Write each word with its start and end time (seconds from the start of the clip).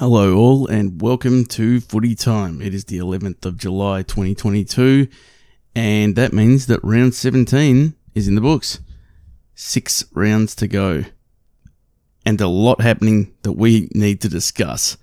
Hello, 0.00 0.34
all, 0.34 0.66
and 0.66 1.02
welcome 1.02 1.44
to 1.44 1.78
Footy 1.78 2.14
Time. 2.14 2.62
It 2.62 2.72
is 2.72 2.86
the 2.86 2.96
11th 2.96 3.44
of 3.44 3.58
July 3.58 4.00
2022, 4.00 5.08
and 5.76 6.16
that 6.16 6.32
means 6.32 6.68
that 6.68 6.82
round 6.82 7.12
17 7.14 7.92
is 8.14 8.26
in 8.26 8.34
the 8.34 8.40
books. 8.40 8.80
Six 9.54 10.06
rounds 10.14 10.54
to 10.54 10.66
go, 10.66 11.04
and 12.24 12.40
a 12.40 12.48
lot 12.48 12.80
happening 12.80 13.34
that 13.42 13.52
we 13.52 13.90
need 13.92 14.22
to 14.22 14.30
discuss. 14.30 14.96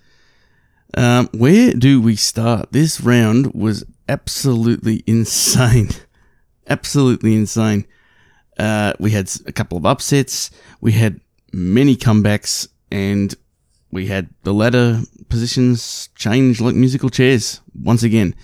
Um, 0.96 1.30
where 1.32 1.74
do 1.74 2.02
we 2.02 2.16
start? 2.16 2.72
This 2.72 3.00
round 3.00 3.54
was 3.54 3.84
absolutely 4.10 5.04
insane. 5.06 5.90
absolutely 6.68 7.36
insane. 7.36 7.86
Uh, 8.58 8.94
we 9.00 9.12
had 9.12 9.30
a 9.46 9.52
couple 9.52 9.78
of 9.78 9.86
upsets, 9.86 10.50
we 10.82 10.94
had 10.94 11.22
many 11.54 11.96
comebacks, 11.96 12.68
and 12.90 13.36
we 13.92 14.08
had 14.08 14.30
the 14.44 14.54
ladder 14.54 15.02
positions 15.30 16.10
change 16.16 16.62
like 16.62 16.76
musical 16.76 17.10
chairs 17.10 17.62
once 17.82 18.04
again. 18.04 18.36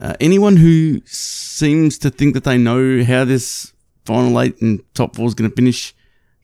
Uh, 0.00 0.14
anyone 0.20 0.56
who 0.56 1.00
seems 1.04 1.98
to 1.98 2.10
think 2.10 2.34
that 2.34 2.44
they 2.44 2.58
know 2.58 3.04
how 3.04 3.24
this 3.24 3.72
final 4.04 4.40
eight 4.40 4.60
and 4.60 4.82
top 4.94 5.14
four 5.14 5.26
is 5.26 5.34
going 5.34 5.48
to 5.48 5.54
finish 5.54 5.94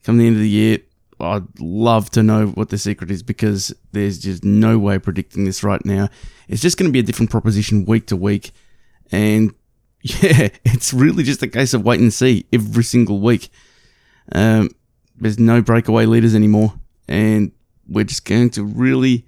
come 0.03 0.17
the 0.17 0.27
end 0.27 0.35
of 0.35 0.41
the 0.41 0.49
year, 0.49 0.79
I'd 1.19 1.59
love 1.59 2.09
to 2.11 2.23
know 2.23 2.47
what 2.47 2.69
the 2.69 2.77
secret 2.77 3.11
is 3.11 3.23
because 3.23 3.73
there's 3.91 4.19
just 4.19 4.45
no 4.45 4.79
way 4.79 4.99
predicting 4.99 5.43
this 5.45 5.63
right 5.63 5.83
now. 5.85 6.09
It's 6.47 6.61
just 6.61 6.77
going 6.77 6.89
to 6.89 6.93
be 6.93 6.99
a 6.99 7.03
different 7.03 7.29
proposition 7.29 7.85
week 7.85 8.07
to 8.07 8.15
week. 8.15 8.51
And 9.11 9.53
yeah, 10.01 10.49
it's 10.63 10.93
really 10.93 11.23
just 11.23 11.43
a 11.43 11.47
case 11.47 11.73
of 11.73 11.83
wait 11.83 11.99
and 11.99 12.13
see 12.13 12.45
every 12.53 12.83
single 12.83 13.19
week. 13.19 13.49
Um, 14.31 14.69
there's 15.17 15.39
no 15.39 15.61
breakaway 15.61 16.05
leaders 16.05 16.35
anymore. 16.35 16.73
And 17.07 17.51
we're 17.89 18.05
just 18.05 18.25
going 18.25 18.49
to 18.51 18.63
really 18.63 19.25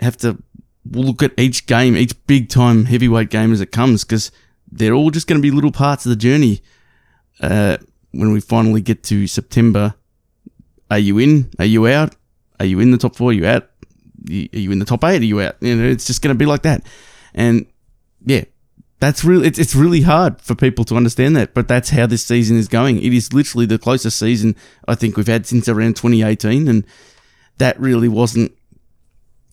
have 0.00 0.16
to 0.18 0.42
look 0.90 1.22
at 1.22 1.32
each 1.38 1.66
game, 1.66 1.96
each 1.96 2.14
big 2.26 2.48
time 2.48 2.86
heavyweight 2.86 3.30
game 3.30 3.52
as 3.52 3.60
it 3.60 3.72
comes, 3.72 4.04
because 4.04 4.30
they're 4.70 4.94
all 4.94 5.10
just 5.10 5.26
going 5.26 5.40
to 5.40 5.42
be 5.42 5.50
little 5.50 5.72
parts 5.72 6.06
of 6.06 6.10
the 6.10 6.16
journey. 6.16 6.60
Uh, 7.40 7.76
when 8.12 8.32
we 8.32 8.40
finally 8.40 8.80
get 8.80 9.02
to 9.04 9.26
September, 9.26 9.94
are 10.90 10.98
you 10.98 11.18
in? 11.18 11.50
Are 11.58 11.64
you 11.64 11.86
out? 11.86 12.14
Are 12.58 12.66
you 12.66 12.80
in 12.80 12.90
the 12.90 12.98
top 12.98 13.16
four? 13.16 13.30
Are 13.30 13.34
you 13.34 13.46
out? 13.46 13.68
Are 14.28 14.32
you 14.32 14.72
in 14.72 14.78
the 14.78 14.84
top 14.84 15.04
eight? 15.04 15.22
Are 15.22 15.26
you 15.26 15.40
out? 15.40 15.56
You 15.60 15.76
know, 15.76 15.88
it's 15.88 16.06
just 16.06 16.22
going 16.22 16.34
to 16.34 16.38
be 16.38 16.46
like 16.46 16.62
that. 16.62 16.84
And 17.34 17.66
yeah, 18.24 18.44
that's 19.00 19.24
really 19.24 19.46
it's, 19.46 19.58
it's 19.58 19.74
really 19.74 20.02
hard 20.02 20.40
for 20.40 20.54
people 20.54 20.84
to 20.86 20.96
understand 20.96 21.36
that, 21.36 21.54
but 21.54 21.68
that's 21.68 21.90
how 21.90 22.06
this 22.06 22.24
season 22.24 22.56
is 22.56 22.68
going. 22.68 23.00
It 23.00 23.12
is 23.12 23.32
literally 23.32 23.66
the 23.66 23.78
closest 23.78 24.18
season 24.18 24.56
I 24.88 24.94
think 24.94 25.16
we've 25.16 25.26
had 25.26 25.46
since 25.46 25.68
around 25.68 25.96
2018, 25.96 26.66
and 26.66 26.84
that 27.58 27.78
really 27.78 28.08
wasn't 28.08 28.52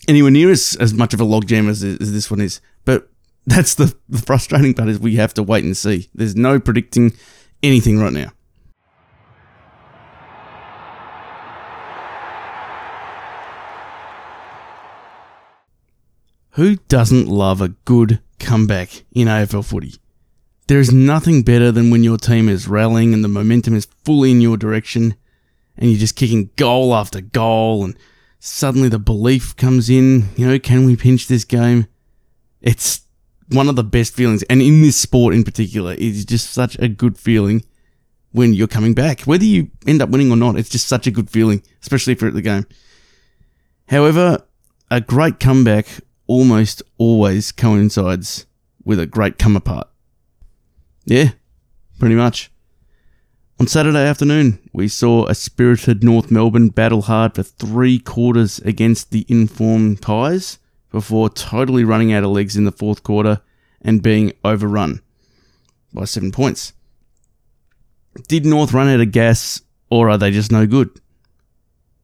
anywhere 0.08 0.32
near 0.32 0.52
as, 0.52 0.78
as 0.80 0.94
much 0.94 1.14
of 1.14 1.22
a 1.22 1.26
logjam 1.26 1.68
as, 1.70 1.84
as 1.84 2.14
this 2.14 2.32
one 2.32 2.42
is. 2.42 2.62
But 2.86 3.10
that's 3.46 3.76
the, 3.76 3.96
the 4.10 4.20
frustrating 4.20 4.74
part 4.74 4.90
is 4.90 5.00
we 5.00 5.16
have 5.16 5.34
to 5.36 5.44
wait 5.44 5.64
and 5.64 5.76
see. 5.76 6.10
There's 6.14 6.36
no 6.36 6.60
predicting 6.60 7.14
anything 7.62 8.00
right 8.00 8.14
now. 8.14 8.32
Who 16.52 16.78
doesn't 16.88 17.28
love 17.28 17.60
a 17.60 17.70
good 17.70 18.22
comeback 18.40 19.04
in 19.12 19.28
AFL 19.28 19.66
footy? 19.66 19.96
There 20.68 20.80
is 20.80 20.92
nothing 20.92 21.44
better 21.44 21.70
than 21.70 21.90
when 21.92 22.04
your 22.04 22.18
team 22.18 22.48
is 22.48 22.68
rallying 22.68 23.14
and 23.14 23.24
the 23.24 23.28
momentum 23.28 23.76
is 23.76 23.88
fully 24.06 24.32
in 24.32 24.40
your 24.40 24.56
direction 24.56 25.16
and 25.78 25.90
you're 25.90 26.00
just 26.00 26.16
kicking 26.16 26.50
goal 26.56 26.96
after 26.96 27.22
goal 27.22 27.84
and 27.84 27.96
suddenly 28.40 28.90
the 28.90 29.00
belief 29.00 29.56
comes 29.56 29.90
in, 29.90 30.30
you 30.36 30.48
know, 30.48 30.60
can 30.60 30.86
we 30.86 30.96
pinch 30.96 31.28
this 31.28 31.44
game? 31.44 31.88
It's 32.62 33.02
one 33.50 33.70
of 33.70 33.76
the 33.76 33.84
best 33.84 34.14
feelings. 34.14 34.44
And 34.44 34.62
in 34.62 34.82
this 34.82 34.98
sport 34.98 35.34
in 35.34 35.44
particular, 35.44 35.94
it 35.94 36.00
is 36.00 36.26
just 36.26 36.52
such 36.52 36.78
a 36.80 36.88
good 36.88 37.18
feeling 37.18 37.64
when 38.32 38.54
you're 38.54 38.68
coming 38.68 38.94
back. 38.94 39.22
Whether 39.22 39.46
you 39.46 39.72
end 39.88 40.02
up 40.02 40.10
winning 40.10 40.32
or 40.32 40.36
not, 40.36 40.58
it's 40.58 40.70
just 40.70 40.88
such 40.88 41.08
a 41.08 41.12
good 41.12 41.30
feeling, 41.30 41.64
especially 41.82 42.14
if 42.14 42.22
you're 42.22 42.30
at 42.30 42.34
the 42.36 42.42
game. 42.42 42.66
However, 43.88 44.44
a 44.92 45.02
great 45.02 45.40
comeback 45.40 45.88
almost 46.28 46.82
always 46.98 47.52
coincides 47.52 48.46
with 48.84 49.00
a 49.00 49.06
great 49.06 49.38
come 49.38 49.56
apart. 49.56 49.88
Yeah, 51.06 51.32
pretty 52.00 52.16
much. 52.16 52.52
On 53.58 53.68
Saturday 53.68 54.06
afternoon, 54.06 54.60
we 54.74 54.90
saw 54.90 55.28
a 55.28 55.34
spirited 55.34 56.04
North 56.04 56.30
Melbourne 56.30 56.68
battle 56.68 57.04
hard 57.04 57.36
for 57.36 57.44
three 57.44 58.00
quarters 58.00 58.60
against 58.60 59.12
the 59.12 59.26
informed 59.30 60.02
Pies 60.02 60.60
before 60.92 61.30
totally 61.30 61.86
running 61.86 62.12
out 62.12 62.26
of 62.26 62.32
legs 62.32 62.58
in 62.58 62.66
the 62.66 62.72
fourth 62.74 63.02
quarter 63.02 63.40
and 63.82 64.04
being 64.04 64.34
overrun 64.44 65.02
by 65.94 66.04
seven 66.04 66.34
points. 66.34 66.74
Did 68.28 68.46
North 68.46 68.74
run 68.74 68.90
out 68.90 69.00
of 69.00 69.14
gas 69.14 69.62
or 69.90 70.10
are 70.10 70.18
they 70.18 70.32
just 70.32 70.52
no 70.52 70.68
good? 70.68 70.90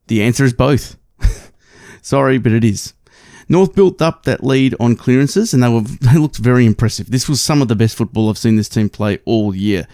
The 0.08 0.24
answer 0.24 0.46
is 0.46 0.54
both. 0.54 0.96
Sorry, 2.02 2.38
but 2.38 2.54
it 2.54 2.64
is. 2.64 2.94
North 3.50 3.76
built 3.76 4.02
up 4.02 4.24
that 4.24 4.42
lead 4.42 4.74
on 4.80 4.96
clearances 4.96 5.54
and 5.54 5.62
they 5.62 5.68
were 5.68 5.82
they 6.02 6.18
looked 6.18 6.38
very 6.38 6.66
impressive. 6.66 7.12
This 7.12 7.28
was 7.28 7.42
some 7.42 7.62
of 7.62 7.68
the 7.68 7.76
best 7.76 7.98
football 7.98 8.30
I've 8.30 8.38
seen 8.38 8.56
this 8.56 8.70
team 8.70 8.88
play 8.88 9.20
all 9.26 9.54
year 9.54 9.86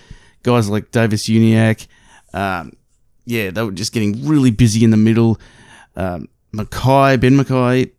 guys 0.48 0.70
like 0.70 0.92
Davies-Uniacke. 0.92 1.88
Um, 2.34 2.72
yeah, 3.26 3.52
they 3.52 3.62
were 3.62 3.72
just 3.72 3.92
getting 3.92 4.26
really 4.26 4.50
busy 4.50 4.84
in 4.86 4.92
the 4.92 4.98
middle. 4.98 5.40
Um, 5.98 6.30
McKay, 6.56 7.20
Ben 7.20 7.38
McKay, 7.38 7.92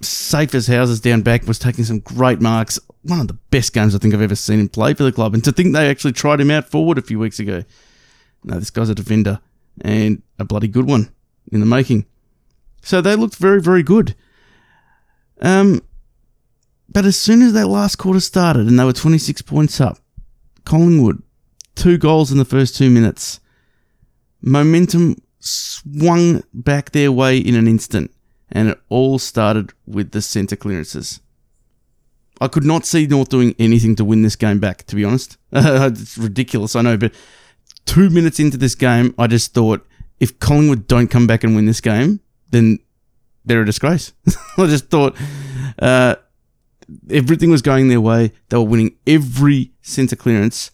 safe 0.00 0.54
as 0.54 0.66
houses 0.66 1.00
down 1.00 1.20
back, 1.20 1.46
was 1.46 1.58
taking 1.58 1.84
some 1.84 2.00
great 2.00 2.40
marks. 2.40 2.80
One 3.02 3.20
of 3.20 3.28
the 3.28 3.38
best 3.50 3.74
games 3.74 3.94
I 3.94 3.98
think 3.98 4.14
I've 4.14 4.22
ever 4.22 4.34
seen 4.34 4.60
him 4.60 4.70
play 4.70 4.94
for 4.94 5.02
the 5.02 5.12
club. 5.12 5.34
And 5.34 5.44
to 5.44 5.52
think 5.52 5.74
they 5.74 5.90
actually 5.90 6.12
tried 6.12 6.40
him 6.40 6.50
out 6.50 6.70
forward 6.70 6.96
a 6.96 7.02
few 7.02 7.18
weeks 7.18 7.38
ago. 7.38 7.62
No, 8.42 8.58
this 8.58 8.70
guy's 8.70 8.88
a 8.88 8.94
defender 8.94 9.40
and 9.82 10.22
a 10.38 10.44
bloody 10.44 10.68
good 10.68 10.86
one 10.86 11.12
in 11.52 11.60
the 11.60 11.66
making. 11.66 12.06
So 12.80 13.02
they 13.02 13.14
looked 13.14 13.36
very, 13.36 13.60
very 13.60 13.82
good. 13.82 14.14
Um, 15.42 15.82
but 16.88 17.04
as 17.04 17.18
soon 17.18 17.42
as 17.42 17.52
that 17.52 17.68
last 17.68 17.96
quarter 17.96 18.20
started 18.20 18.66
and 18.66 18.78
they 18.78 18.84
were 18.84 18.92
26 18.94 19.42
points 19.42 19.80
up, 19.80 19.98
Collingwood 20.64 21.22
two 21.74 21.98
goals 21.98 22.30
in 22.30 22.38
the 22.38 22.44
first 22.44 22.76
two 22.76 22.90
minutes. 22.90 23.40
Momentum 24.40 25.16
swung 25.40 26.42
back 26.52 26.90
their 26.90 27.12
way 27.12 27.38
in 27.38 27.54
an 27.54 27.66
instant, 27.66 28.10
and 28.50 28.68
it 28.70 28.80
all 28.88 29.18
started 29.18 29.72
with 29.86 30.12
the 30.12 30.22
centre 30.22 30.56
clearances. 30.56 31.20
I 32.40 32.48
could 32.48 32.64
not 32.64 32.84
see 32.84 33.06
North 33.06 33.28
doing 33.28 33.54
anything 33.58 33.94
to 33.96 34.04
win 34.04 34.22
this 34.22 34.36
game 34.36 34.58
back, 34.58 34.84
to 34.86 34.96
be 34.96 35.04
honest. 35.04 35.36
it's 35.52 36.18
ridiculous, 36.18 36.74
I 36.74 36.82
know, 36.82 36.96
but 36.96 37.12
two 37.86 38.10
minutes 38.10 38.40
into 38.40 38.56
this 38.56 38.74
game, 38.74 39.14
I 39.18 39.26
just 39.26 39.54
thought 39.54 39.86
if 40.20 40.38
Collingwood 40.38 40.86
don't 40.86 41.08
come 41.08 41.26
back 41.26 41.44
and 41.44 41.54
win 41.54 41.66
this 41.66 41.80
game, 41.80 42.20
then 42.50 42.78
they're 43.44 43.62
a 43.62 43.66
disgrace. 43.66 44.12
I 44.58 44.66
just 44.66 44.88
thought 44.88 45.16
uh, 45.78 46.16
everything 47.10 47.50
was 47.50 47.62
going 47.62 47.88
their 47.88 48.00
way. 48.00 48.32
They 48.48 48.56
were 48.56 48.64
winning 48.64 48.96
every 49.06 49.72
centre 49.82 50.16
clearance 50.16 50.70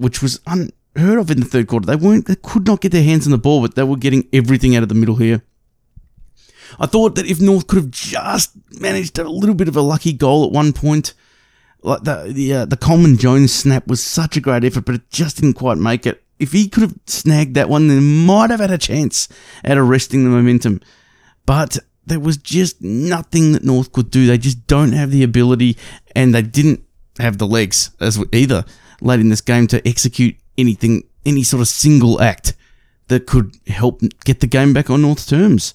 which 0.00 0.22
was 0.22 0.40
unheard 0.46 1.18
of 1.18 1.30
in 1.30 1.40
the 1.40 1.46
third 1.46 1.68
quarter. 1.68 1.86
They 1.86 1.94
weren't, 1.94 2.26
they 2.26 2.36
could 2.36 2.66
not 2.66 2.80
get 2.80 2.90
their 2.90 3.04
hands 3.04 3.26
on 3.26 3.32
the 3.32 3.38
ball, 3.38 3.60
but 3.60 3.74
they 3.74 3.82
were 3.82 3.96
getting 3.96 4.26
everything 4.32 4.74
out 4.74 4.82
of 4.82 4.88
the 4.88 4.94
middle 4.94 5.16
here. 5.16 5.42
I 6.78 6.86
thought 6.86 7.16
that 7.16 7.26
if 7.26 7.40
North 7.40 7.66
could 7.66 7.76
have 7.76 7.90
just 7.90 8.52
managed 8.80 9.18
a 9.18 9.28
little 9.28 9.54
bit 9.54 9.68
of 9.68 9.76
a 9.76 9.82
lucky 9.82 10.12
goal 10.12 10.46
at 10.46 10.52
one 10.52 10.72
point, 10.72 11.12
like 11.82 12.04
the 12.04 12.32
the 12.32 12.52
uh, 12.52 12.64
the 12.64 12.76
Coleman-Jones 12.76 13.52
snap 13.52 13.86
was 13.86 14.02
such 14.02 14.36
a 14.36 14.40
great 14.40 14.64
effort, 14.64 14.84
but 14.84 14.94
it 14.94 15.10
just 15.10 15.36
didn't 15.36 15.54
quite 15.54 15.78
make 15.78 16.06
it. 16.06 16.22
If 16.38 16.52
he 16.52 16.68
could 16.68 16.82
have 16.82 16.94
snagged 17.06 17.54
that 17.54 17.68
one, 17.68 17.88
they 17.88 18.00
might 18.00 18.50
have 18.50 18.60
had 18.60 18.70
a 18.70 18.78
chance 18.78 19.28
at 19.64 19.76
arresting 19.76 20.24
the 20.24 20.30
momentum. 20.30 20.80
But 21.44 21.78
there 22.06 22.20
was 22.20 22.36
just 22.36 22.80
nothing 22.80 23.52
that 23.52 23.64
North 23.64 23.92
could 23.92 24.10
do. 24.10 24.26
They 24.26 24.38
just 24.38 24.66
don't 24.66 24.92
have 24.92 25.10
the 25.10 25.22
ability, 25.22 25.76
and 26.14 26.34
they 26.34 26.42
didn't 26.42 26.84
have 27.18 27.38
the 27.38 27.46
legs 27.46 27.90
as 28.00 28.22
either 28.32 28.64
late 29.00 29.20
in 29.20 29.28
this 29.28 29.40
game 29.40 29.66
to 29.68 29.86
execute 29.86 30.36
anything, 30.58 31.04
any 31.24 31.42
sort 31.42 31.60
of 31.60 31.68
single 31.68 32.20
act 32.20 32.54
that 33.08 33.26
could 33.26 33.56
help 33.66 34.00
get 34.24 34.40
the 34.40 34.46
game 34.46 34.72
back 34.72 34.88
on 34.88 35.02
North's 35.02 35.26
terms. 35.26 35.74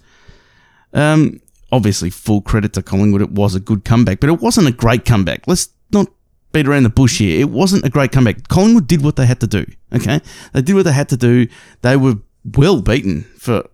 Um, 0.94 1.42
obviously, 1.72 2.10
full 2.10 2.42
credit 2.42 2.74
to 2.74 2.82
Collingwood. 2.82 3.22
It 3.22 3.32
was 3.32 3.56
a 3.56 3.60
good 3.60 3.84
comeback, 3.84 4.20
but 4.20 4.30
it 4.30 4.40
wasn't 4.40 4.68
a 4.68 4.72
great 4.72 5.06
comeback. 5.06 5.48
Let's 5.48 5.70
not 5.92 6.08
beat 6.54 6.68
around 6.68 6.84
the 6.84 6.90
bush 6.90 7.20
here. 7.20 7.40
It 7.40 7.50
wasn't 7.50 7.86
a 7.86 7.90
great 7.90 8.12
comeback. 8.12 8.48
Collingwood 8.48 8.88
did 8.88 9.04
what 9.04 9.18
they 9.18 9.26
had 9.26 9.42
to 9.42 9.48
do. 9.48 9.66
Okay, 9.94 10.22
they 10.54 10.62
did 10.62 10.76
what 10.76 10.84
they 10.86 10.94
had 10.94 11.10
to 11.10 11.18
do. 11.18 11.48
They 11.82 11.98
were 11.98 12.16
well 12.56 12.82
beaten 12.82 13.24
for 13.38 13.68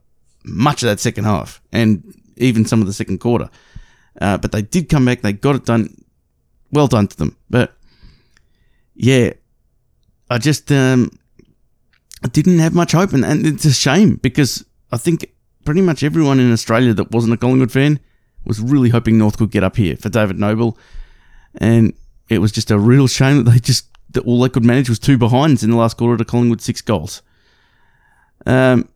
much 0.43 0.81
of 0.81 0.87
that 0.87 0.99
second 0.99 1.25
half 1.25 1.61
and 1.71 2.15
even 2.37 2.65
some 2.65 2.81
of 2.81 2.87
the 2.87 2.93
second 2.93 3.19
quarter. 3.19 3.49
Uh, 4.19 4.37
but 4.37 4.51
they 4.51 4.61
did 4.61 4.89
come 4.89 5.05
back. 5.05 5.21
They 5.21 5.33
got 5.33 5.55
it 5.55 5.65
done. 5.65 6.03
Well 6.71 6.87
done 6.87 7.07
to 7.07 7.17
them. 7.17 7.37
But 7.49 7.75
yeah, 8.95 9.33
I 10.31 10.37
just 10.37 10.71
um, 10.71 11.11
didn't 12.31 12.59
have 12.59 12.73
much 12.73 12.93
hope, 12.93 13.11
and, 13.11 13.25
and 13.25 13.45
it's 13.45 13.65
a 13.65 13.73
shame 13.73 14.15
because 14.15 14.63
I 14.89 14.97
think 14.97 15.29
pretty 15.65 15.81
much 15.81 16.03
everyone 16.03 16.39
in 16.39 16.53
Australia 16.53 16.93
that 16.93 17.11
wasn't 17.11 17.33
a 17.33 17.37
Collingwood 17.37 17.71
fan 17.71 17.99
Was 18.45 18.61
really 18.61 18.89
hoping 18.89 19.17
North 19.17 19.37
could 19.37 19.51
get 19.51 19.65
up 19.65 19.75
here 19.75 19.97
for 19.97 20.07
David 20.07 20.39
Noble, 20.39 20.77
and 21.55 21.93
it 22.29 22.37
was 22.37 22.53
just 22.53 22.71
a 22.71 22.79
real 22.79 23.07
shame 23.07 23.43
that 23.43 23.51
they 23.51 23.59
just 23.59 23.87
that 24.11 24.25
all 24.25 24.39
they 24.39 24.47
could 24.47 24.63
manage 24.63 24.87
was 24.87 24.99
two 24.99 25.17
behinds 25.17 25.63
in 25.63 25.69
the 25.69 25.75
last 25.75 25.97
quarter 25.97 26.15
to 26.15 26.23
Collingwood 26.23 26.61
six 26.61 26.81
goals. 26.81 27.21
Um, 28.45 28.87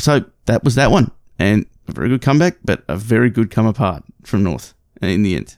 so 0.00 0.24
that 0.46 0.64
was 0.64 0.74
that 0.74 0.90
one, 0.90 1.12
and 1.38 1.64
a 1.86 1.92
very 1.92 2.08
good 2.08 2.22
comeback, 2.22 2.56
but 2.64 2.82
a 2.88 2.96
very 2.96 3.30
good 3.30 3.52
come 3.52 3.66
apart 3.66 4.02
from 4.24 4.42
North 4.42 4.74
in 5.00 5.22
the 5.22 5.36
end. 5.36 5.56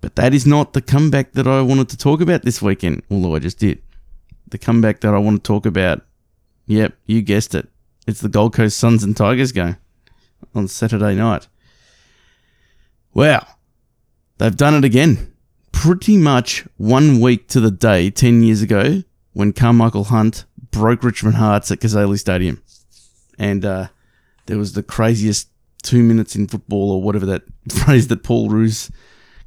But 0.00 0.16
that 0.16 0.32
is 0.32 0.46
not 0.46 0.72
the 0.72 0.80
comeback 0.80 1.32
that 1.32 1.46
I 1.46 1.60
wanted 1.60 1.88
to 1.90 1.96
talk 1.96 2.20
about 2.20 2.42
this 2.42 2.62
weekend, 2.62 3.02
although 3.10 3.34
I 3.34 3.38
just 3.38 3.58
did. 3.58 3.82
The 4.48 4.58
comeback 4.58 5.00
that 5.00 5.14
I 5.14 5.18
want 5.18 5.42
to 5.42 5.46
talk 5.46 5.66
about, 5.66 6.02
yep, 6.66 6.94
you 7.06 7.22
guessed 7.22 7.54
it. 7.54 7.68
It's 8.06 8.20
the 8.20 8.28
Gold 8.28 8.54
Coast 8.54 8.78
Suns 8.78 9.04
and 9.04 9.16
Tigers 9.16 9.52
game 9.52 9.76
on 10.54 10.68
Saturday 10.68 11.14
night. 11.14 11.48
Wow. 13.12 13.46
They've 14.38 14.56
done 14.56 14.74
it 14.74 14.84
again. 14.84 15.34
Pretty 15.72 16.16
much 16.16 16.66
one 16.76 17.20
week 17.20 17.46
to 17.48 17.60
the 17.60 17.70
day, 17.70 18.10
10 18.10 18.42
years 18.42 18.62
ago, 18.62 19.02
when 19.32 19.52
Karmichael 19.52 20.06
Hunt 20.06 20.44
broke 20.70 21.04
Richmond 21.04 21.36
Hearts 21.36 21.70
at 21.70 21.80
Cazaly 21.80 22.18
Stadium. 22.18 22.62
And 23.38 23.64
uh, 23.64 23.88
there 24.46 24.58
was 24.58 24.72
the 24.72 24.82
craziest 24.82 25.48
two 25.82 26.02
minutes 26.02 26.34
in 26.36 26.48
football, 26.48 26.90
or 26.90 27.02
whatever 27.02 27.26
that 27.26 27.42
phrase 27.70 28.08
that 28.08 28.22
Paul 28.22 28.48
Roos 28.48 28.90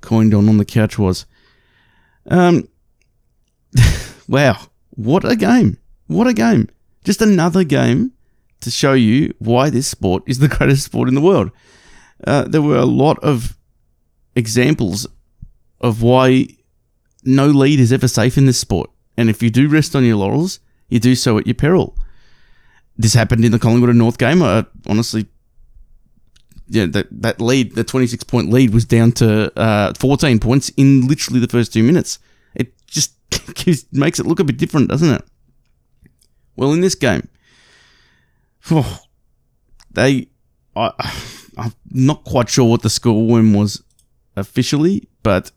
coined 0.03 0.33
on 0.33 0.47
on 0.47 0.57
the 0.57 0.65
couch 0.65 0.99
was. 0.99 1.25
Um, 2.27 2.67
wow, 4.27 4.57
what 4.91 5.25
a 5.25 5.35
game! 5.35 5.77
What 6.07 6.27
a 6.27 6.33
game! 6.33 6.69
Just 7.03 7.21
another 7.21 7.63
game 7.63 8.11
to 8.61 8.69
show 8.69 8.93
you 8.93 9.33
why 9.39 9.69
this 9.69 9.87
sport 9.87 10.23
is 10.27 10.39
the 10.39 10.47
greatest 10.57 10.85
sport 10.85 11.09
in 11.09 11.15
the 11.15 11.21
world. 11.21 11.51
Uh, 12.25 12.43
there 12.43 12.61
were 12.61 12.77
a 12.77 12.85
lot 12.85 13.17
of 13.19 13.57
examples 14.35 15.07
of 15.81 16.01
why 16.01 16.47
no 17.23 17.47
lead 17.47 17.79
is 17.79 17.91
ever 17.91 18.07
safe 18.07 18.37
in 18.37 18.45
this 18.45 18.59
sport, 18.59 18.89
and 19.17 19.29
if 19.29 19.41
you 19.41 19.49
do 19.49 19.67
rest 19.67 19.95
on 19.95 20.05
your 20.05 20.17
laurels, 20.17 20.59
you 20.89 20.99
do 20.99 21.15
so 21.15 21.37
at 21.37 21.47
your 21.47 21.55
peril. 21.55 21.97
This 22.97 23.15
happened 23.15 23.43
in 23.43 23.51
the 23.51 23.59
Collingwood 23.59 23.89
and 23.89 23.99
North 23.99 24.19
game. 24.19 24.43
I 24.43 24.65
honestly 24.85 25.25
yeah, 26.67 26.85
that, 26.87 27.07
that 27.11 27.41
lead, 27.41 27.75
the 27.75 27.83
26 27.83 28.23
point 28.23 28.49
lead, 28.49 28.73
was 28.73 28.85
down 28.85 29.11
to 29.13 29.51
uh, 29.59 29.93
14 29.99 30.39
points 30.39 30.69
in 30.77 31.07
literally 31.07 31.39
the 31.39 31.47
first 31.47 31.73
two 31.73 31.83
minutes. 31.83 32.19
It 32.55 32.73
just 32.87 33.13
makes 33.91 34.19
it 34.19 34.25
look 34.25 34.39
a 34.39 34.43
bit 34.43 34.57
different, 34.57 34.89
doesn't 34.89 35.13
it? 35.13 35.23
Well, 36.55 36.71
in 36.73 36.81
this 36.81 36.95
game, 36.95 37.27
oh, 38.71 38.99
they, 39.91 40.27
I, 40.75 40.91
I'm 41.57 41.73
not 41.91 42.23
quite 42.23 42.49
sure 42.49 42.69
what 42.69 42.81
the 42.81 42.89
scoreworm 42.89 43.55
was 43.55 43.83
officially, 44.35 45.07
but 45.21 45.51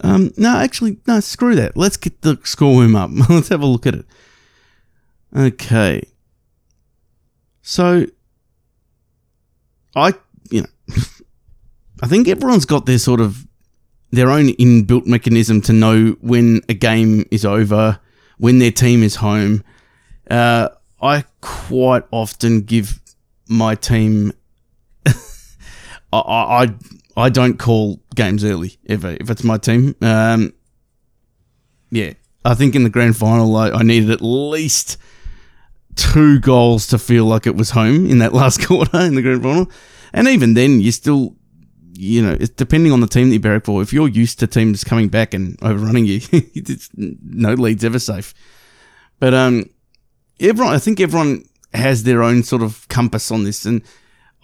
um, 0.00 0.32
no, 0.36 0.56
actually, 0.56 0.98
no, 1.06 1.20
screw 1.20 1.54
that. 1.56 1.76
Let's 1.76 1.96
get 1.96 2.22
the 2.22 2.36
scoreworm 2.36 2.96
up. 2.96 3.10
Let's 3.30 3.48
have 3.48 3.62
a 3.62 3.66
look 3.66 3.86
at 3.86 3.94
it. 3.94 4.06
Okay. 5.34 6.02
So 7.62 8.06
I, 9.96 10.12
you 10.50 10.60
know, 10.60 10.68
I 12.02 12.06
think 12.06 12.28
everyone's 12.28 12.66
got 12.66 12.86
their 12.86 12.98
sort 12.98 13.20
of 13.20 13.46
their 14.12 14.30
own 14.30 14.48
inbuilt 14.48 15.06
mechanism 15.06 15.60
to 15.62 15.72
know 15.72 16.16
when 16.20 16.60
a 16.68 16.74
game 16.74 17.26
is 17.30 17.44
over, 17.44 17.98
when 18.38 18.58
their 18.58 18.70
team 18.70 19.02
is 19.02 19.16
home. 19.16 19.64
Uh, 20.30 20.68
I 21.00 21.24
quite 21.40 22.04
often 22.10 22.60
give 22.60 23.00
my 23.48 23.74
team. 23.74 24.32
I, 25.06 25.12
I 26.12 26.74
I 27.16 27.28
don't 27.30 27.58
call 27.58 28.00
games 28.14 28.44
early 28.44 28.76
ever 28.88 29.16
if 29.18 29.30
it's 29.30 29.42
my 29.44 29.56
team. 29.56 29.96
Um, 30.02 30.52
yeah, 31.90 32.12
I 32.44 32.54
think 32.54 32.74
in 32.74 32.84
the 32.84 32.90
grand 32.90 33.16
final 33.16 33.56
I, 33.56 33.70
I 33.70 33.82
needed 33.82 34.10
at 34.10 34.20
least 34.20 34.98
two 35.96 36.38
goals 36.38 36.86
to 36.88 36.98
feel 36.98 37.24
like 37.24 37.46
it 37.46 37.56
was 37.56 37.70
home 37.70 38.06
in 38.06 38.18
that 38.18 38.32
last 38.32 38.64
quarter 38.64 39.00
in 39.00 39.14
the 39.14 39.22
grand 39.22 39.42
final. 39.42 39.70
And 40.12 40.28
even 40.28 40.54
then, 40.54 40.80
you 40.80 40.92
still, 40.92 41.34
you 41.92 42.22
know, 42.22 42.36
it's 42.38 42.50
depending 42.50 42.92
on 42.92 43.00
the 43.00 43.06
team 43.06 43.28
that 43.28 43.34
you 43.34 43.40
barrack 43.40 43.64
for. 43.64 43.82
If 43.82 43.92
you're 43.92 44.08
used 44.08 44.38
to 44.40 44.46
teams 44.46 44.84
coming 44.84 45.08
back 45.08 45.34
and 45.34 45.58
overrunning 45.62 46.06
you, 46.06 46.20
no 46.96 47.54
leads 47.54 47.84
ever 47.84 47.98
safe. 47.98 48.32
But 49.18 49.34
um, 49.34 49.70
everyone, 50.38 50.74
I 50.74 50.78
think 50.78 51.00
everyone 51.00 51.44
has 51.74 52.04
their 52.04 52.22
own 52.22 52.42
sort 52.42 52.62
of 52.62 52.86
compass 52.88 53.30
on 53.30 53.44
this, 53.44 53.64
and 53.64 53.82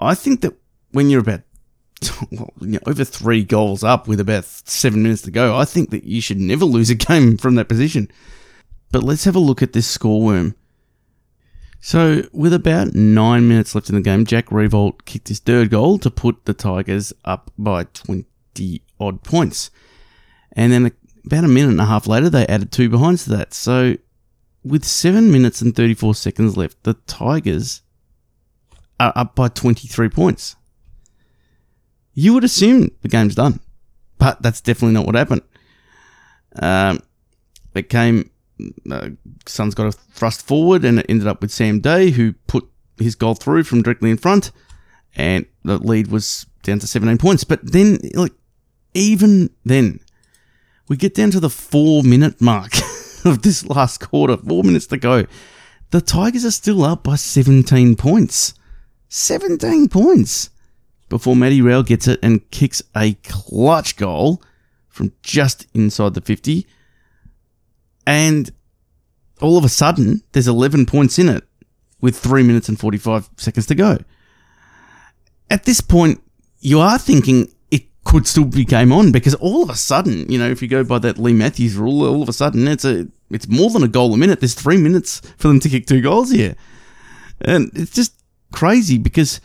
I 0.00 0.14
think 0.14 0.40
that 0.40 0.54
when 0.90 1.08
you're 1.08 1.20
about 1.20 1.42
well, 2.30 2.52
you 2.60 2.68
know, 2.68 2.78
over 2.86 3.04
three 3.04 3.44
goals 3.44 3.84
up 3.84 4.08
with 4.08 4.20
about 4.20 4.44
seven 4.44 5.02
minutes 5.02 5.22
to 5.22 5.30
go, 5.30 5.56
I 5.56 5.64
think 5.64 5.90
that 5.90 6.04
you 6.04 6.20
should 6.20 6.40
never 6.40 6.64
lose 6.64 6.90
a 6.90 6.94
game 6.94 7.36
from 7.36 7.54
that 7.54 7.68
position. 7.68 8.10
But 8.90 9.02
let's 9.02 9.24
have 9.24 9.36
a 9.36 9.40
look 9.40 9.62
at 9.62 9.72
this 9.72 9.96
scoreworm. 9.96 10.54
So, 11.84 12.22
with 12.32 12.54
about 12.54 12.94
nine 12.94 13.48
minutes 13.48 13.74
left 13.74 13.88
in 13.88 13.96
the 13.96 14.00
game, 14.02 14.24
Jack 14.24 14.46
Riewoldt 14.46 15.04
kicked 15.04 15.26
his 15.26 15.40
third 15.40 15.68
goal 15.68 15.98
to 15.98 16.12
put 16.12 16.44
the 16.44 16.54
Tigers 16.54 17.12
up 17.24 17.50
by 17.58 17.82
20 17.82 18.82
odd 19.00 19.24
points. 19.24 19.72
And 20.52 20.72
then 20.72 20.92
about 21.26 21.42
a 21.42 21.48
minute 21.48 21.70
and 21.70 21.80
a 21.80 21.86
half 21.86 22.06
later, 22.06 22.30
they 22.30 22.46
added 22.46 22.70
two 22.70 22.88
behinds 22.88 23.24
to 23.24 23.30
that. 23.30 23.52
So, 23.52 23.96
with 24.62 24.84
seven 24.84 25.32
minutes 25.32 25.60
and 25.60 25.74
34 25.74 26.14
seconds 26.14 26.56
left, 26.56 26.80
the 26.84 26.94
Tigers 27.08 27.82
are 29.00 29.12
up 29.16 29.34
by 29.34 29.48
23 29.48 30.08
points. 30.08 30.54
You 32.14 32.32
would 32.34 32.44
assume 32.44 32.92
the 33.00 33.08
game's 33.08 33.34
done, 33.34 33.58
but 34.18 34.40
that's 34.40 34.60
definitely 34.60 34.94
not 34.94 35.06
what 35.06 35.16
happened. 35.16 35.42
Um, 36.54 37.00
it 37.74 37.88
came 37.88 38.30
uh, 38.90 39.10
Suns 39.46 39.74
got 39.74 39.86
a 39.86 39.92
thrust 39.92 40.46
forward, 40.46 40.84
and 40.84 40.98
it 40.98 41.06
ended 41.08 41.26
up 41.26 41.40
with 41.40 41.50
Sam 41.50 41.80
Day, 41.80 42.10
who 42.10 42.34
put 42.46 42.68
his 42.98 43.14
goal 43.14 43.34
through 43.34 43.64
from 43.64 43.82
directly 43.82 44.10
in 44.10 44.16
front, 44.16 44.50
and 45.16 45.46
the 45.64 45.78
lead 45.78 46.08
was 46.08 46.46
down 46.62 46.78
to 46.80 46.86
17 46.86 47.18
points. 47.18 47.44
But 47.44 47.72
then, 47.72 47.98
like, 48.14 48.32
even 48.94 49.50
then, 49.64 50.00
we 50.88 50.96
get 50.96 51.14
down 51.14 51.30
to 51.32 51.40
the 51.40 51.50
four 51.50 52.02
minute 52.02 52.40
mark 52.40 52.72
of 53.24 53.42
this 53.42 53.66
last 53.66 54.00
quarter, 54.00 54.36
four 54.36 54.62
minutes 54.62 54.86
to 54.88 54.96
go. 54.96 55.26
The 55.90 56.00
Tigers 56.00 56.44
are 56.44 56.50
still 56.50 56.84
up 56.84 57.04
by 57.04 57.16
17 57.16 57.96
points. 57.96 58.54
17 59.08 59.88
points! 59.88 60.50
Before 61.10 61.36
Matty 61.36 61.60
Rowell 61.60 61.82
gets 61.82 62.08
it 62.08 62.18
and 62.22 62.50
kicks 62.50 62.82
a 62.96 63.12
clutch 63.24 63.96
goal 63.96 64.42
from 64.88 65.12
just 65.22 65.66
inside 65.74 66.14
the 66.14 66.22
50 66.22 66.66
and 68.06 68.50
all 69.42 69.58
of 69.58 69.64
a 69.64 69.68
sudden, 69.68 70.22
there's 70.32 70.48
11 70.48 70.86
points 70.86 71.18
in 71.18 71.28
it 71.28 71.44
with 72.00 72.16
3 72.18 72.42
minutes 72.42 72.68
and 72.68 72.78
45 72.78 73.30
seconds 73.36 73.66
to 73.66 73.74
go. 73.74 73.98
At 75.50 75.64
this 75.64 75.80
point, 75.80 76.22
you 76.60 76.80
are 76.80 76.98
thinking 76.98 77.52
it 77.70 77.82
could 78.04 78.26
still 78.26 78.44
be 78.44 78.64
game 78.64 78.92
on 78.92 79.12
because 79.12 79.34
all 79.34 79.62
of 79.62 79.70
a 79.70 79.74
sudden, 79.74 80.30
you 80.30 80.38
know, 80.38 80.48
if 80.48 80.62
you 80.62 80.68
go 80.68 80.84
by 80.84 80.98
that 81.00 81.18
Leigh 81.18 81.32
Matthews 81.32 81.76
rule, 81.76 82.06
all 82.06 82.22
of 82.22 82.28
a 82.28 82.32
sudden 82.32 82.66
it's 82.68 82.84
a 82.84 83.06
it's 83.30 83.48
more 83.48 83.70
than 83.70 83.82
a 83.82 83.88
goal 83.88 84.14
a 84.14 84.16
minute. 84.16 84.40
There's 84.40 84.54
3 84.54 84.76
minutes 84.76 85.20
for 85.36 85.48
them 85.48 85.60
to 85.60 85.68
kick 85.68 85.86
two 85.86 86.00
goals 86.00 86.30
here. 86.30 86.54
And 87.40 87.70
it's 87.74 87.92
just 87.92 88.14
crazy 88.52 88.98
because 88.98 89.40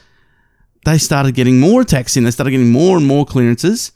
they 0.86 0.98
started 0.98 1.36
getting 1.36 1.60
more 1.60 1.82
attacks 1.82 2.16
in, 2.16 2.24
they 2.24 2.32
started 2.32 2.52
getting 2.52 2.72
more 2.72 2.98
and 2.98 3.06
more 3.06 3.26
clearances. 3.26 3.92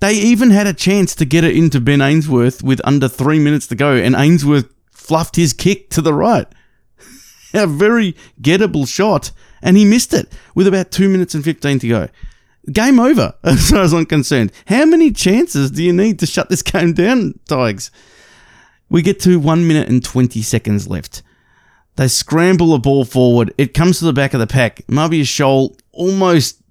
They 0.00 0.14
even 0.14 0.50
had 0.50 0.66
a 0.66 0.72
chance 0.72 1.14
to 1.16 1.24
get 1.24 1.44
it 1.44 1.56
into 1.56 1.80
Ben 1.80 2.00
Ainsworth 2.00 2.62
with 2.62 2.80
under 2.82 3.06
three 3.06 3.38
minutes 3.38 3.68
to 3.68 3.76
go, 3.76 3.94
and 3.94 4.16
Ainsworth 4.16 4.68
fluffed 5.02 5.36
his 5.36 5.52
kick 5.52 5.90
to 5.90 6.00
the 6.00 6.14
right. 6.14 6.46
a 7.54 7.66
very 7.66 8.16
gettable 8.40 8.86
shot, 8.86 9.32
and 9.60 9.76
he 9.76 9.84
missed 9.84 10.14
it 10.14 10.32
with 10.54 10.66
about 10.66 10.90
two 10.90 11.08
minutes 11.08 11.34
and 11.34 11.44
15 11.44 11.80
to 11.80 11.88
go. 11.88 12.08
Game 12.72 13.00
over, 13.00 13.34
as 13.42 13.70
far 13.70 13.80
as 13.80 13.92
I'm 13.92 14.06
concerned. 14.06 14.52
How 14.66 14.84
many 14.84 15.10
chances 15.10 15.70
do 15.70 15.82
you 15.82 15.92
need 15.92 16.18
to 16.20 16.26
shut 16.26 16.48
this 16.48 16.62
game 16.62 16.92
down, 16.92 17.38
Tigers? 17.48 17.90
We 18.88 19.02
get 19.02 19.20
to 19.20 19.40
one 19.40 19.66
minute 19.66 19.88
and 19.88 20.04
20 20.04 20.42
seconds 20.42 20.86
left. 20.86 21.22
They 21.96 22.08
scramble 22.08 22.72
the 22.72 22.78
ball 22.78 23.04
forward. 23.04 23.52
It 23.58 23.74
comes 23.74 23.98
to 23.98 24.04
the 24.04 24.12
back 24.12 24.34
of 24.34 24.40
the 24.40 24.46
pack. 24.46 24.86
Mabior 24.86 25.22
Chol 25.22 25.78
almost, 25.92 26.62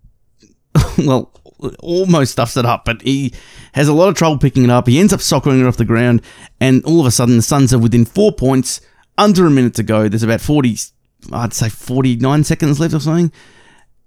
well, 0.97 1.31
almost 1.79 2.33
stuffs 2.33 2.57
it 2.57 2.65
up, 2.65 2.85
but 2.85 3.01
he 3.01 3.33
has 3.73 3.87
a 3.87 3.93
lot 3.93 4.09
of 4.09 4.15
trouble 4.15 4.37
picking 4.37 4.63
it 4.63 4.69
up. 4.69 4.87
He 4.87 4.99
ends 4.99 5.13
up 5.13 5.21
soccering 5.21 5.61
it 5.61 5.67
off 5.67 5.77
the 5.77 5.85
ground, 5.85 6.21
and 6.59 6.83
all 6.85 6.99
of 6.99 7.05
a 7.05 7.11
sudden 7.11 7.37
the 7.37 7.41
Suns 7.41 7.73
are 7.73 7.79
within 7.79 8.05
four 8.05 8.31
points, 8.31 8.81
under 9.17 9.45
a 9.45 9.51
minute 9.51 9.75
to 9.75 9.83
go. 9.83 10.07
There's 10.07 10.23
about 10.23 10.41
40, 10.41 10.77
I'd 11.31 11.53
say 11.53 11.69
49 11.69 12.43
seconds 12.43 12.79
left 12.79 12.93
or 12.93 12.99
something. 12.99 13.31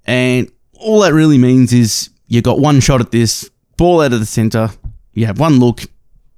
And 0.06 0.50
all 0.74 1.00
that 1.00 1.12
really 1.12 1.38
means 1.38 1.72
is 1.72 2.10
you 2.26 2.42
got 2.42 2.58
one 2.58 2.80
shot 2.80 3.00
at 3.00 3.10
this, 3.10 3.48
ball 3.76 4.00
out 4.00 4.12
of 4.12 4.20
the 4.20 4.26
centre, 4.26 4.70
you 5.12 5.26
have 5.26 5.38
one 5.38 5.60
look, 5.60 5.82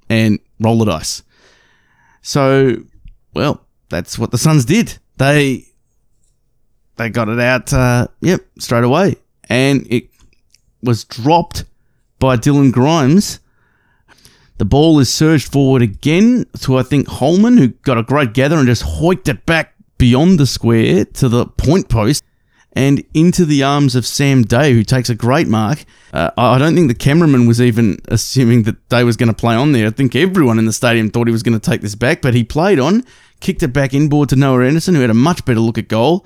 and 0.09 0.39
roll 0.59 0.77
the 0.79 0.85
dice. 0.85 1.23
So, 2.21 2.75
well, 3.33 3.65
that's 3.89 4.19
what 4.19 4.31
the 4.31 4.37
Suns 4.37 4.65
did. 4.65 4.97
They 5.17 5.65
they 6.97 7.09
got 7.09 7.29
it 7.29 7.39
out, 7.39 7.71
uh, 7.73 8.07
yep, 8.21 8.41
straight 8.57 8.83
away 8.83 9.17
and 9.49 9.87
it 9.89 10.09
was 10.81 11.03
dropped 11.03 11.65
by 12.19 12.37
Dylan 12.37 12.71
Grimes. 12.71 13.39
The 14.57 14.65
ball 14.65 14.99
is 14.99 15.13
surged 15.13 15.51
forward 15.51 15.81
again 15.81 16.45
to, 16.61 16.77
I 16.77 16.83
think, 16.83 17.07
Holman, 17.07 17.57
who 17.57 17.67
got 17.67 17.97
a 17.97 18.03
great 18.03 18.33
gather 18.33 18.57
and 18.57 18.67
just 18.67 18.83
hoiked 18.83 19.27
it 19.27 19.45
back 19.45 19.75
beyond 19.97 20.39
the 20.39 20.47
square 20.47 21.05
to 21.05 21.29
the 21.29 21.45
point 21.45 21.89
post 21.89 22.23
and 22.73 23.03
into 23.13 23.45
the 23.45 23.63
arms 23.63 23.95
of 23.95 24.05
Sam 24.05 24.43
Day, 24.43 24.73
who 24.73 24.83
takes 24.83 25.09
a 25.09 25.15
great 25.15 25.47
mark. 25.47 25.83
Uh, 26.13 26.29
I 26.37 26.59
don't 26.59 26.75
think 26.75 26.87
the 26.87 26.95
cameraman 26.95 27.47
was 27.47 27.59
even 27.59 27.97
assuming 28.07 28.63
that 28.63 28.87
Day 28.89 29.03
was 29.03 29.17
going 29.17 29.29
to 29.29 29.35
play 29.35 29.55
on 29.55 29.71
there. 29.71 29.87
I 29.87 29.89
think 29.89 30.15
everyone 30.15 30.59
in 30.59 30.65
the 30.65 30.73
stadium 30.73 31.09
thought 31.09 31.27
he 31.27 31.31
was 31.31 31.43
going 31.43 31.59
to 31.59 31.69
take 31.69 31.81
this 31.81 31.95
back, 31.95 32.21
but 32.21 32.35
he 32.35 32.43
played 32.43 32.79
on, 32.79 33.03
kicked 33.39 33.63
it 33.63 33.69
back 33.69 33.93
inboard 33.95 34.29
to 34.29 34.35
Noah 34.35 34.65
Anderson, 34.65 34.93
who 34.93 35.01
had 35.01 35.09
a 35.09 35.15
much 35.15 35.43
better 35.43 35.59
look 35.59 35.79
at 35.79 35.87
goal. 35.87 36.25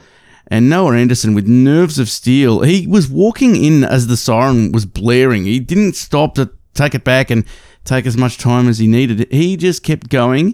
And 0.52 0.70
Noah 0.70 0.98
Anderson, 0.98 1.34
with 1.34 1.48
nerves 1.48 1.98
of 1.98 2.10
steel, 2.10 2.60
he 2.60 2.86
was 2.86 3.10
walking 3.10 3.56
in 3.56 3.86
as 3.86 4.08
the 4.08 4.18
siren 4.18 4.74
was 4.74 4.86
blaring. 4.86 5.46
He 5.46 5.62
didn't 5.62 5.96
stop 5.96 6.36
to 6.36 6.52
take 6.74 6.94
it 6.94 7.06
back 7.06 7.32
and 7.32 7.46
take 7.86 8.06
as 8.06 8.18
much 8.18 8.38
time 8.38 8.68
as 8.68 8.78
he 8.78 8.86
needed. 8.86 9.32
He 9.32 9.56
just 9.56 9.82
kept 9.82 10.10
going 10.10 10.54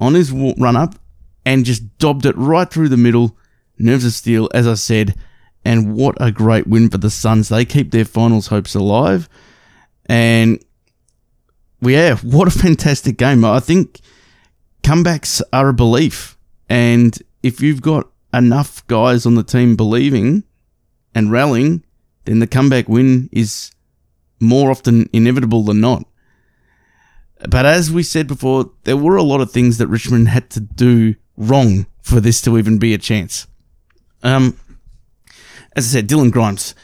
on 0.00 0.14
his 0.14 0.32
run 0.32 0.76
up 0.76 0.94
and 1.44 1.66
just 1.66 1.98
dobbed 1.98 2.24
it 2.24 2.34
right 2.38 2.70
through 2.70 2.88
the 2.88 2.96
middle. 2.96 3.36
Nerves 3.78 4.06
of 4.06 4.12
steel, 4.12 4.48
as 4.54 4.66
I 4.66 4.74
said. 4.74 5.14
And 5.62 5.94
what 5.94 6.16
a 6.20 6.32
great 6.32 6.66
win 6.66 6.88
for 6.88 6.96
the 6.96 7.10
Suns. 7.10 7.50
They 7.50 7.66
keep 7.66 7.90
their 7.90 8.06
finals 8.06 8.46
hopes 8.46 8.74
alive. 8.74 9.28
And 10.06 10.58
yeah, 11.82 12.16
what 12.16 12.48
a 12.48 12.50
fantastic 12.58 13.18
game. 13.18 13.44
I 13.44 13.60
think 13.60 14.00
comebacks 14.82 15.42
are 15.52 15.68
a 15.68 15.74
belief. 15.74 16.38
And 16.70 17.22
if 17.42 17.60
you've 17.60 17.82
got 17.82 18.08
enough 18.36 18.86
guys 18.86 19.26
on 19.26 19.34
the 19.34 19.42
team 19.42 19.76
believing 19.76 20.44
and 21.14 21.30
rallying, 21.30 21.84
then 22.24 22.38
the 22.38 22.46
comeback 22.46 22.88
win 22.88 23.28
is 23.32 23.70
more 24.40 24.70
often 24.70 25.08
inevitable 25.12 25.62
than 25.62 25.80
not. 25.80 26.04
But 27.48 27.66
as 27.66 27.90
we 27.92 28.02
said 28.02 28.26
before, 28.26 28.70
there 28.84 28.96
were 28.96 29.16
a 29.16 29.22
lot 29.22 29.40
of 29.40 29.50
things 29.50 29.78
that 29.78 29.88
Richmond 29.88 30.28
had 30.28 30.50
to 30.50 30.60
do 30.60 31.14
wrong 31.36 31.86
for 32.02 32.20
this 32.20 32.40
to 32.42 32.58
even 32.58 32.78
be 32.78 32.94
a 32.94 32.98
chance. 32.98 33.46
Um, 34.22 34.58
as 35.76 35.86
I 35.86 35.98
said, 35.98 36.08
Dylan 36.08 36.30
Grimes, 36.30 36.74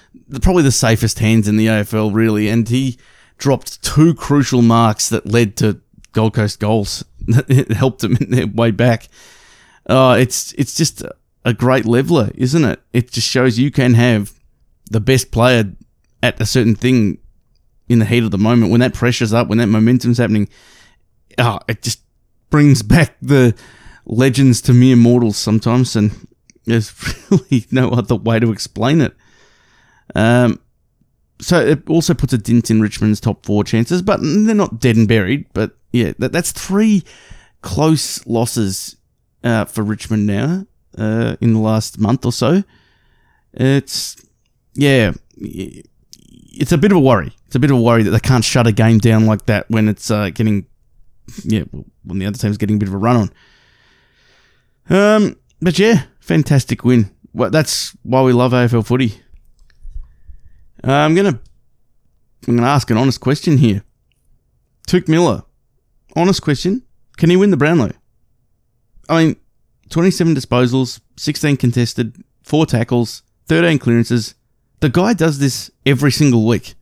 probably 0.43 0.63
the 0.63 0.73
safest 0.73 1.19
hands 1.21 1.49
in 1.49 1.57
the 1.57 1.67
AFL, 1.67 2.13
really, 2.13 2.49
and 2.49 2.69
he 2.69 2.99
dropped 3.39 3.83
two 3.83 4.15
crucial 4.15 4.63
marks 4.63 5.09
that 5.09 5.27
led 5.27 5.57
to 5.59 5.81
Gold 6.13 6.35
Coast 6.35 6.61
goals. 6.61 7.05
it 7.29 7.73
helped 7.73 8.01
them 8.01 8.17
in 8.17 8.31
their 8.31 8.47
way 8.47 8.71
back. 8.71 9.09
Uh, 9.87 10.17
it's 10.21 10.53
it's 10.53 10.75
just 10.75 11.03
a 11.45 11.55
great 11.55 11.87
leveler, 11.87 12.31
isn't 12.35 12.65
it? 12.65 12.81
It 12.93 13.11
just 13.11 13.29
shows 13.29 13.59
you 13.59 13.71
can 13.71 13.95
have 13.95 14.33
the 14.91 15.01
best 15.01 15.31
player 15.31 15.73
at 16.23 16.41
a 16.41 16.47
certain 16.47 16.75
thing 16.75 17.19
in 17.89 17.99
the 17.99 18.05
heat 18.05 18.23
of 18.23 18.31
the 18.31 18.39
moment 18.39 18.71
when 18.71 18.81
that 18.81 18.95
pressure's 18.95 19.33
up, 19.33 19.49
when 19.49 19.59
that 19.59 19.67
momentum's 19.67 20.19
happening. 20.19 20.49
Oh, 21.39 21.59
it 21.69 21.83
just 21.83 22.01
brings 22.51 22.83
back 22.83 23.17
the 23.23 23.55
legends 24.05 24.61
to 24.63 24.73
mere 24.73 24.97
mortals 24.97 25.37
sometimes, 25.37 25.97
and 25.97 26.29
there's 26.67 26.93
really 27.31 27.67
no 27.71 27.91
other 27.91 28.17
way 28.17 28.39
to 28.39 28.53
explain 28.53 29.01
it. 29.01 29.15
Um, 30.15 30.61
so 31.41 31.59
it 31.59 31.89
also 31.89 32.13
puts 32.13 32.35
a 32.35 32.39
dent 32.39 32.71
in 32.71 32.83
Richmond's 32.83 33.21
top 33.21 33.47
four 33.47 33.65
chances, 33.65 34.03
but 34.03 34.21
they're 34.21 34.55
not 34.55 34.79
dead 34.79 34.97
and 34.97 35.09
buried. 35.09 35.47
But 35.55 35.73
yeah, 35.91 36.13
that, 36.19 36.33
that's 36.33 36.53
three 36.53 37.03
close 37.63 38.27
losses 38.27 38.97
uh, 39.43 39.65
for 39.65 39.83
Richmond 39.83 40.27
now 40.27 40.67
uh, 40.99 41.37
in 41.41 41.55
the 41.55 41.61
last 41.61 41.99
month 41.99 42.25
or 42.25 42.33
so. 42.33 42.63
It's 43.53 44.17
yeah, 44.75 45.13
it's 45.37 46.73
a 46.73 46.79
bit 46.79 46.93
of 46.93 46.99
a 46.99 47.01
worry. 47.01 47.33
It's 47.47 47.57
a 47.57 47.61
bit 47.61 47.71
of 47.71 47.79
a 47.79 47.81
worry 47.81 48.03
that 48.03 48.11
they 48.11 48.21
can't 48.21 48.45
shut 48.45 48.67
a 48.67 48.73
game 48.73 48.99
down 48.99 49.27
like 49.27 49.47
that 49.47 49.69
when 49.71 49.89
it's 49.89 50.11
uh, 50.11 50.31
getting 50.31 50.67
yeah 51.45 51.65
when 52.05 52.19
the 52.19 52.27
other 52.27 52.39
team's 52.39 52.59
getting 52.59 52.77
a 52.77 52.79
bit 52.79 52.89
of 52.89 52.95
a 52.95 52.99
run 52.99 53.17
on. 53.17 53.31
Um, 54.89 55.37
but 55.61 55.79
yeah, 55.79 56.05
fantastic 56.21 56.85
win. 56.85 57.11
Well, 57.33 57.51
that's 57.51 57.97
why 58.03 58.23
we 58.23 58.33
love 58.33 58.53
AFL 58.53 58.87
footy. 58.87 59.21
Uh, 60.83 60.93
I'm 60.93 61.15
gonna 61.15 61.39
I'm 62.49 62.57
gonna 62.57 62.69
ask 62.69 62.91
an 62.91 62.97
honest 62.97 63.21
question 63.21 63.59
here. 63.59 63.85
Touk 64.89 65.09
Miller, 65.09 65.45
honest 66.17 66.43
question: 66.43 66.83
Can 67.17 67.31
he 67.31 67.37
win 67.37 67.51
the 67.51 67.57
Brownlow? 67.57 67.93
I 69.09 69.25
mean, 69.25 69.37
27 69.91 70.35
disposals, 70.35 71.01
16 71.17 71.57
contested, 71.57 72.23
4 72.43 72.67
tackles, 72.67 73.23
13 73.47 73.79
clearances. 73.79 74.35
The 74.81 74.89
guy 74.89 75.13
does 75.13 75.39
this 75.39 75.71
every 75.85 76.13
single 76.13 76.47
week. 76.47 76.75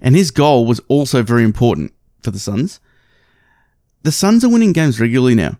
And 0.00 0.16
his 0.16 0.30
goal 0.30 0.66
was 0.66 0.80
also 0.88 1.22
very 1.22 1.44
important 1.44 1.92
for 2.22 2.30
the 2.30 2.38
Suns. 2.38 2.80
The 4.02 4.12
Suns 4.12 4.44
are 4.44 4.48
winning 4.48 4.72
games 4.72 5.00
regularly 5.00 5.34
now. 5.34 5.58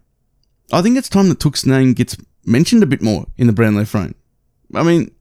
I 0.72 0.82
think 0.82 0.98
it's 0.98 1.08
time 1.08 1.28
that 1.28 1.40
Touk's 1.40 1.64
name 1.64 1.94
gets 1.94 2.16
mentioned 2.44 2.82
a 2.82 2.86
bit 2.86 3.02
more 3.02 3.26
in 3.36 3.46
the 3.46 3.52
Brownlow 3.52 3.84
front. 3.84 4.16
I 4.74 4.82
mean, 4.82 5.14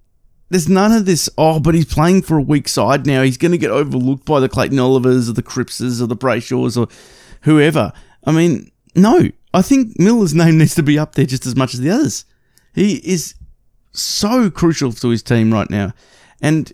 there's 0.50 0.70
none 0.70 0.92
of 0.92 1.06
this, 1.06 1.30
oh, 1.38 1.60
but 1.60 1.76
he's 1.76 1.86
playing 1.86 2.22
for 2.24 2.38
a 2.38 2.42
weak 2.42 2.68
side 2.68 3.06
now. 3.06 3.22
He's 3.22 3.38
going 3.38 3.52
to 3.52 3.58
get 3.58 3.72
overlooked 3.72 4.26
by 4.26 4.40
the 4.40 4.50
Clayton 4.50 4.80
Olivers 4.80 5.30
or 5.30 5.34
the 5.34 5.44
Crippses 5.44 6.02
or 6.02 6.08
the 6.08 6.16
Brayshaws 6.16 6.78
or 6.78 6.88
whoever. 7.42 7.94
I 8.24 8.32
mean, 8.32 8.72
no. 8.96 9.30
I 9.56 9.62
think 9.62 9.98
Miller's 9.98 10.36
name 10.36 10.58
needs 10.58 10.76
to 10.76 10.84
be 10.84 11.00
up 11.00 11.16
there 11.16 11.26
just 11.26 11.46
as 11.46 11.56
much 11.56 11.74
as 11.74 11.80
the 11.80 11.90
others. 11.90 12.26
He 12.74 12.96
is 12.98 13.36
so 13.94 14.50
crucial 14.50 14.92
to 14.92 15.10
his 15.10 15.24
team 15.24 15.54
right 15.54 15.70
now. 15.70 15.94
And 16.42 16.74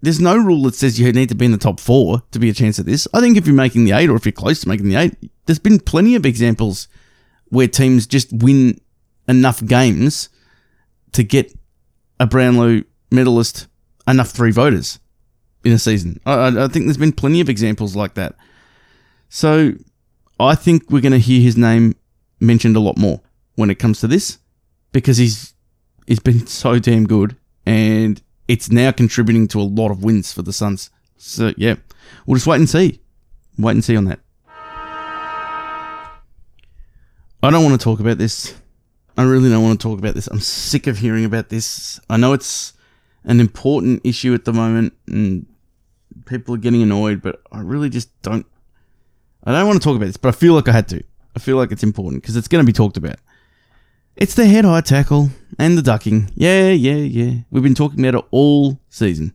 there's 0.00 0.20
no 0.20 0.36
rule 0.36 0.62
that 0.62 0.76
says 0.76 1.00
you 1.00 1.12
need 1.12 1.28
to 1.30 1.34
be 1.34 1.46
in 1.46 1.50
the 1.50 1.58
top 1.58 1.80
four 1.80 2.22
to 2.30 2.38
be 2.38 2.48
a 2.48 2.54
chance 2.54 2.78
at 2.78 2.86
this. 2.86 3.08
I 3.12 3.20
think 3.20 3.36
if 3.36 3.48
you're 3.48 3.56
making 3.56 3.84
the 3.84 3.92
eight 3.92 4.08
or 4.08 4.14
if 4.14 4.24
you're 4.24 4.32
close 4.32 4.60
to 4.60 4.68
making 4.68 4.88
the 4.88 4.94
eight, 4.94 5.16
there's 5.46 5.58
been 5.58 5.80
plenty 5.80 6.14
of 6.14 6.24
examples 6.24 6.86
where 7.48 7.66
teams 7.66 8.06
just 8.06 8.32
win 8.32 8.80
enough 9.26 9.64
games 9.66 10.28
to 11.12 11.24
get 11.24 11.52
a 12.20 12.28
Brownlow 12.28 12.82
medalist 13.10 13.66
enough 14.06 14.30
three 14.30 14.52
voters 14.52 15.00
in 15.64 15.72
a 15.72 15.78
season. 15.80 16.20
I, 16.24 16.46
I 16.46 16.68
think 16.68 16.86
there's 16.86 16.96
been 16.96 17.12
plenty 17.12 17.40
of 17.40 17.48
examples 17.48 17.96
like 17.96 18.14
that. 18.14 18.36
So 19.28 19.72
I 20.38 20.54
think 20.54 20.90
we're 20.90 21.02
going 21.02 21.10
to 21.12 21.18
hear 21.18 21.42
his 21.42 21.56
name 21.56 21.96
mentioned 22.40 22.76
a 22.76 22.80
lot 22.80 22.96
more 22.96 23.20
when 23.54 23.70
it 23.70 23.76
comes 23.76 24.00
to 24.00 24.08
this 24.08 24.38
because 24.92 25.18
he's 25.18 25.54
he's 26.06 26.20
been 26.20 26.46
so 26.62 26.78
damn 26.78 27.06
good 27.06 27.36
and 27.66 28.22
it's 28.48 28.70
now 28.70 28.90
contributing 28.90 29.46
to 29.48 29.60
a 29.60 29.62
lot 29.62 29.90
of 29.90 30.02
wins 30.02 30.32
for 30.32 30.42
the 30.42 30.52
Suns. 30.52 30.90
So 31.16 31.52
yeah, 31.56 31.76
we'll 32.26 32.36
just 32.36 32.46
wait 32.46 32.56
and 32.56 32.68
see. 32.68 33.00
Wait 33.58 33.72
and 33.72 33.84
see 33.84 33.96
on 33.96 34.06
that. 34.06 34.20
I 37.42 37.50
don't 37.50 37.64
want 37.64 37.80
to 37.80 37.84
talk 37.84 38.00
about 38.00 38.18
this. 38.18 38.54
I 39.16 39.22
really 39.22 39.50
don't 39.50 39.62
want 39.62 39.80
to 39.80 39.82
talk 39.88 39.98
about 39.98 40.14
this. 40.14 40.26
I'm 40.26 40.40
sick 40.40 40.86
of 40.86 40.98
hearing 40.98 41.24
about 41.24 41.48
this. 41.48 42.00
I 42.08 42.16
know 42.16 42.32
it's 42.32 42.72
an 43.24 43.38
important 43.38 44.00
issue 44.04 44.34
at 44.34 44.44
the 44.44 44.52
moment 44.52 44.94
and 45.06 45.46
people 46.26 46.54
are 46.54 46.58
getting 46.58 46.82
annoyed, 46.82 47.22
but 47.22 47.40
I 47.52 47.60
really 47.60 47.88
just 47.88 48.20
don't 48.22 48.46
I 49.44 49.52
don't 49.52 49.66
want 49.66 49.80
to 49.80 49.84
talk 49.84 49.96
about 49.96 50.06
this, 50.06 50.16
but 50.16 50.28
I 50.28 50.32
feel 50.32 50.54
like 50.54 50.68
I 50.68 50.72
had 50.72 50.88
to. 50.88 51.02
I 51.34 51.38
feel 51.38 51.56
like 51.56 51.72
it's 51.72 51.82
important 51.82 52.22
because 52.22 52.36
it's 52.36 52.48
going 52.48 52.64
to 52.64 52.66
be 52.66 52.72
talked 52.72 52.96
about. 52.96 53.16
It's 54.16 54.34
the 54.34 54.46
head 54.46 54.64
high 54.64 54.80
tackle 54.80 55.30
and 55.58 55.78
the 55.78 55.82
ducking. 55.82 56.30
Yeah, 56.34 56.70
yeah, 56.70 56.96
yeah. 56.96 57.40
We've 57.50 57.62
been 57.62 57.74
talking 57.74 58.04
about 58.04 58.20
it 58.20 58.28
all 58.30 58.78
season. 58.88 59.34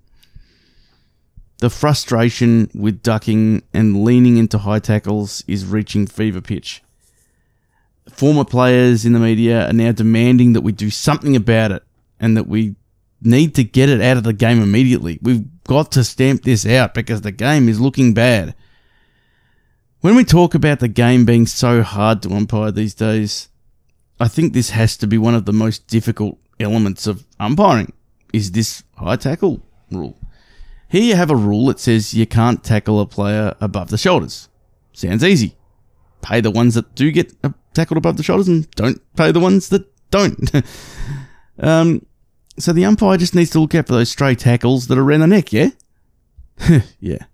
The 1.59 1.69
frustration 1.69 2.69
with 2.75 3.01
ducking 3.01 3.63
and 3.73 4.03
leaning 4.03 4.37
into 4.37 4.59
high 4.59 4.79
tackles 4.79 5.43
is 5.47 5.65
reaching 5.65 6.05
fever 6.05 6.41
pitch. 6.41 6.83
Former 8.11 8.43
players 8.43 9.05
in 9.05 9.13
the 9.13 9.19
media 9.19 9.67
are 9.69 9.73
now 9.73 9.91
demanding 9.91 10.53
that 10.53 10.61
we 10.61 10.71
do 10.71 10.89
something 10.89 11.35
about 11.35 11.71
it 11.71 11.83
and 12.19 12.37
that 12.37 12.47
we 12.47 12.75
need 13.21 13.55
to 13.55 13.63
get 13.63 13.89
it 13.89 14.01
out 14.01 14.17
of 14.17 14.23
the 14.23 14.33
game 14.33 14.61
immediately. 14.61 15.17
We've 15.21 15.45
got 15.63 15.91
to 15.93 16.03
stamp 16.03 16.43
this 16.43 16.65
out 16.65 16.93
because 16.93 17.21
the 17.21 17.31
game 17.31 17.67
is 17.67 17.79
looking 17.79 18.13
bad. 18.13 18.53
When 20.05 20.15
we 20.15 20.23
talk 20.23 20.53
about 20.53 20.81
the 20.81 20.87
game 20.87 21.25
being 21.25 21.47
so 21.47 21.81
hard 21.81 22.21
to 22.21 22.29
umpire 22.31 22.69
these 22.69 22.93
days, 22.93 23.49
I 24.19 24.27
think 24.27 24.53
this 24.53 24.69
has 24.69 24.95
to 24.97 25.07
be 25.07 25.17
one 25.17 25.33
of 25.33 25.45
the 25.45 25.51
most 25.51 25.87
difficult 25.87 26.37
elements 26.59 27.07
of 27.07 27.25
umpiring 27.39 27.91
is 28.31 28.51
this 28.51 28.83
high 28.99 29.15
tackle 29.15 29.65
rule. 29.89 30.15
Here 30.89 31.01
you 31.01 31.15
have 31.15 31.31
a 31.31 31.35
rule 31.35 31.65
that 31.65 31.79
says 31.79 32.13
you 32.13 32.27
can't 32.27 32.63
tackle 32.63 33.01
a 33.01 33.07
player 33.07 33.55
above 33.59 33.89
the 33.89 33.97
shoulders. 33.97 34.47
Sounds 34.93 35.23
easy. 35.23 35.57
Pay 36.21 36.39
the 36.39 36.51
ones 36.51 36.75
that 36.75 36.93
do 36.93 37.09
get 37.09 37.33
tackled 37.73 37.97
above 37.97 38.17
the 38.17 38.23
shoulders 38.23 38.47
and 38.47 38.69
don't 38.75 39.01
pay 39.15 39.31
the 39.31 39.39
ones 39.39 39.69
that 39.69 39.87
don't. 40.11 40.51
um, 41.59 42.05
so 42.59 42.73
the 42.73 42.85
umpire 42.85 43.17
just 43.17 43.33
needs 43.33 43.49
to 43.49 43.59
look 43.59 43.73
out 43.73 43.87
for 43.87 43.93
those 43.93 44.11
stray 44.11 44.35
tackles 44.35 44.85
that 44.85 44.99
are 44.99 45.03
around 45.03 45.21
the 45.21 45.25
neck, 45.25 45.51
yeah? 45.51 45.69
yeah. 46.99 47.25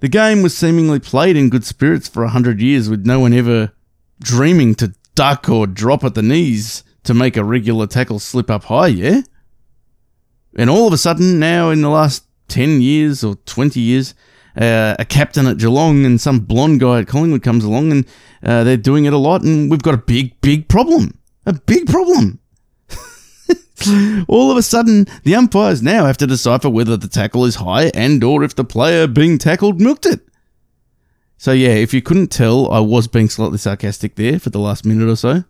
The 0.00 0.08
game 0.08 0.42
was 0.42 0.56
seemingly 0.56 0.98
played 0.98 1.36
in 1.36 1.50
good 1.50 1.64
spirits 1.64 2.08
for 2.08 2.24
a 2.24 2.30
hundred 2.30 2.60
years, 2.60 2.88
with 2.88 3.06
no 3.06 3.20
one 3.20 3.32
ever 3.32 3.72
dreaming 4.20 4.74
to 4.76 4.94
duck 5.14 5.48
or 5.48 5.66
drop 5.66 6.04
at 6.04 6.14
the 6.14 6.22
knees 6.22 6.84
to 7.04 7.14
make 7.14 7.36
a 7.36 7.44
regular 7.44 7.86
tackle 7.86 8.18
slip 8.18 8.50
up 8.50 8.64
high, 8.64 8.88
yeah? 8.88 9.20
And 10.56 10.70
all 10.70 10.86
of 10.86 10.92
a 10.92 10.98
sudden, 10.98 11.38
now 11.38 11.70
in 11.70 11.82
the 11.82 11.88
last 11.88 12.24
10 12.48 12.80
years 12.80 13.24
or 13.24 13.36
20 13.46 13.80
years, 13.80 14.14
uh, 14.56 14.94
a 14.98 15.04
captain 15.04 15.46
at 15.46 15.58
Geelong 15.58 16.04
and 16.04 16.20
some 16.20 16.40
blonde 16.40 16.80
guy 16.80 17.00
at 17.00 17.08
Collingwood 17.08 17.42
comes 17.42 17.64
along 17.64 17.90
and 17.90 18.06
uh, 18.42 18.62
they're 18.62 18.76
doing 18.76 19.04
it 19.04 19.12
a 19.12 19.18
lot, 19.18 19.42
and 19.42 19.70
we've 19.70 19.82
got 19.82 19.94
a 19.94 19.98
big, 19.98 20.40
big 20.40 20.68
problem. 20.68 21.18
A 21.46 21.52
big 21.52 21.86
problem. 21.86 22.40
All 24.28 24.50
of 24.50 24.56
a 24.56 24.62
sudden, 24.62 25.06
the 25.24 25.34
umpires 25.34 25.82
now 25.82 26.06
have 26.06 26.16
to 26.18 26.26
decipher 26.26 26.70
whether 26.70 26.96
the 26.96 27.08
tackle 27.08 27.44
is 27.44 27.56
high 27.56 27.90
and 27.94 28.22
or 28.22 28.44
if 28.44 28.54
the 28.54 28.64
player 28.64 29.06
being 29.06 29.38
tackled 29.38 29.80
milked 29.80 30.06
it. 30.06 30.20
So 31.36 31.52
yeah, 31.52 31.74
if 31.74 31.92
you 31.92 32.00
couldn't 32.00 32.28
tell, 32.28 32.70
I 32.70 32.80
was 32.80 33.08
being 33.08 33.28
slightly 33.28 33.58
sarcastic 33.58 34.14
there 34.14 34.38
for 34.38 34.50
the 34.50 34.60
last 34.60 34.84
minute 34.84 35.08
or 35.08 35.16
so. 35.16 35.44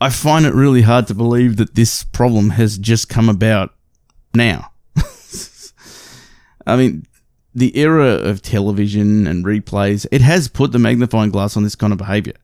I 0.00 0.08
find 0.08 0.46
it 0.46 0.54
really 0.54 0.82
hard 0.82 1.06
to 1.08 1.14
believe 1.14 1.56
that 1.58 1.74
this 1.74 2.04
problem 2.04 2.50
has 2.50 2.78
just 2.78 3.08
come 3.08 3.28
about 3.28 3.74
now. 4.34 4.72
I 6.66 6.76
mean, 6.76 7.06
the 7.54 7.76
era 7.76 8.12
of 8.12 8.40
television 8.40 9.26
and 9.26 9.44
replays, 9.44 10.06
it 10.10 10.22
has 10.22 10.48
put 10.48 10.72
the 10.72 10.78
magnifying 10.78 11.30
glass 11.30 11.56
on 11.56 11.64
this 11.64 11.74
kind 11.74 11.92
of 11.92 11.98
behavior. 11.98 12.34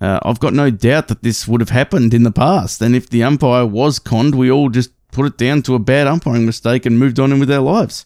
Uh, 0.00 0.18
I've 0.22 0.40
got 0.40 0.52
no 0.54 0.70
doubt 0.70 1.08
that 1.08 1.22
this 1.22 1.46
would 1.46 1.60
have 1.60 1.70
happened 1.70 2.14
in 2.14 2.24
the 2.24 2.32
past, 2.32 2.82
and 2.82 2.96
if 2.96 3.08
the 3.08 3.22
umpire 3.22 3.66
was 3.66 3.98
conned, 3.98 4.34
we 4.34 4.50
all 4.50 4.68
just 4.68 4.90
put 5.12 5.26
it 5.26 5.38
down 5.38 5.62
to 5.62 5.74
a 5.74 5.78
bad 5.78 6.06
umpiring 6.06 6.44
mistake 6.44 6.84
and 6.84 6.98
moved 6.98 7.20
on 7.20 7.32
in 7.32 7.38
with 7.38 7.50
our 7.50 7.60
lives. 7.60 8.04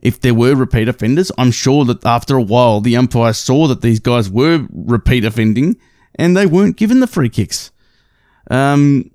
If 0.00 0.20
there 0.20 0.34
were 0.34 0.54
repeat 0.54 0.88
offenders, 0.88 1.30
I'm 1.38 1.50
sure 1.50 1.84
that 1.84 2.04
after 2.04 2.36
a 2.36 2.42
while 2.42 2.80
the 2.80 2.96
umpire 2.96 3.32
saw 3.32 3.68
that 3.68 3.82
these 3.82 4.00
guys 4.00 4.28
were 4.28 4.66
repeat 4.72 5.24
offending 5.24 5.76
and 6.16 6.36
they 6.36 6.46
weren't 6.46 6.76
given 6.76 7.00
the 7.00 7.06
free 7.06 7.28
kicks. 7.28 7.70
Um, 8.50 9.10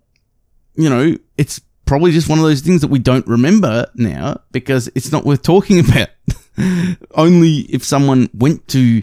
you 0.76 0.90
know, 0.90 1.18
it's 1.38 1.60
probably 1.86 2.12
just 2.12 2.30
one 2.30 2.40
of 2.40 2.46
those 2.46 2.62
things 2.62 2.82
that 2.82 2.88
we 2.88 3.00
don't 3.00 3.28
remember 3.28 3.88
now 3.96 4.40
because 4.52 4.90
it's 4.96 5.12
not 5.12 5.26
worth 5.26 5.42
talking 5.42 5.80
about. 5.90 6.10
Only 7.16 7.60
if 7.70 7.84
someone 7.84 8.30
went 8.34 8.68
to, 8.70 9.02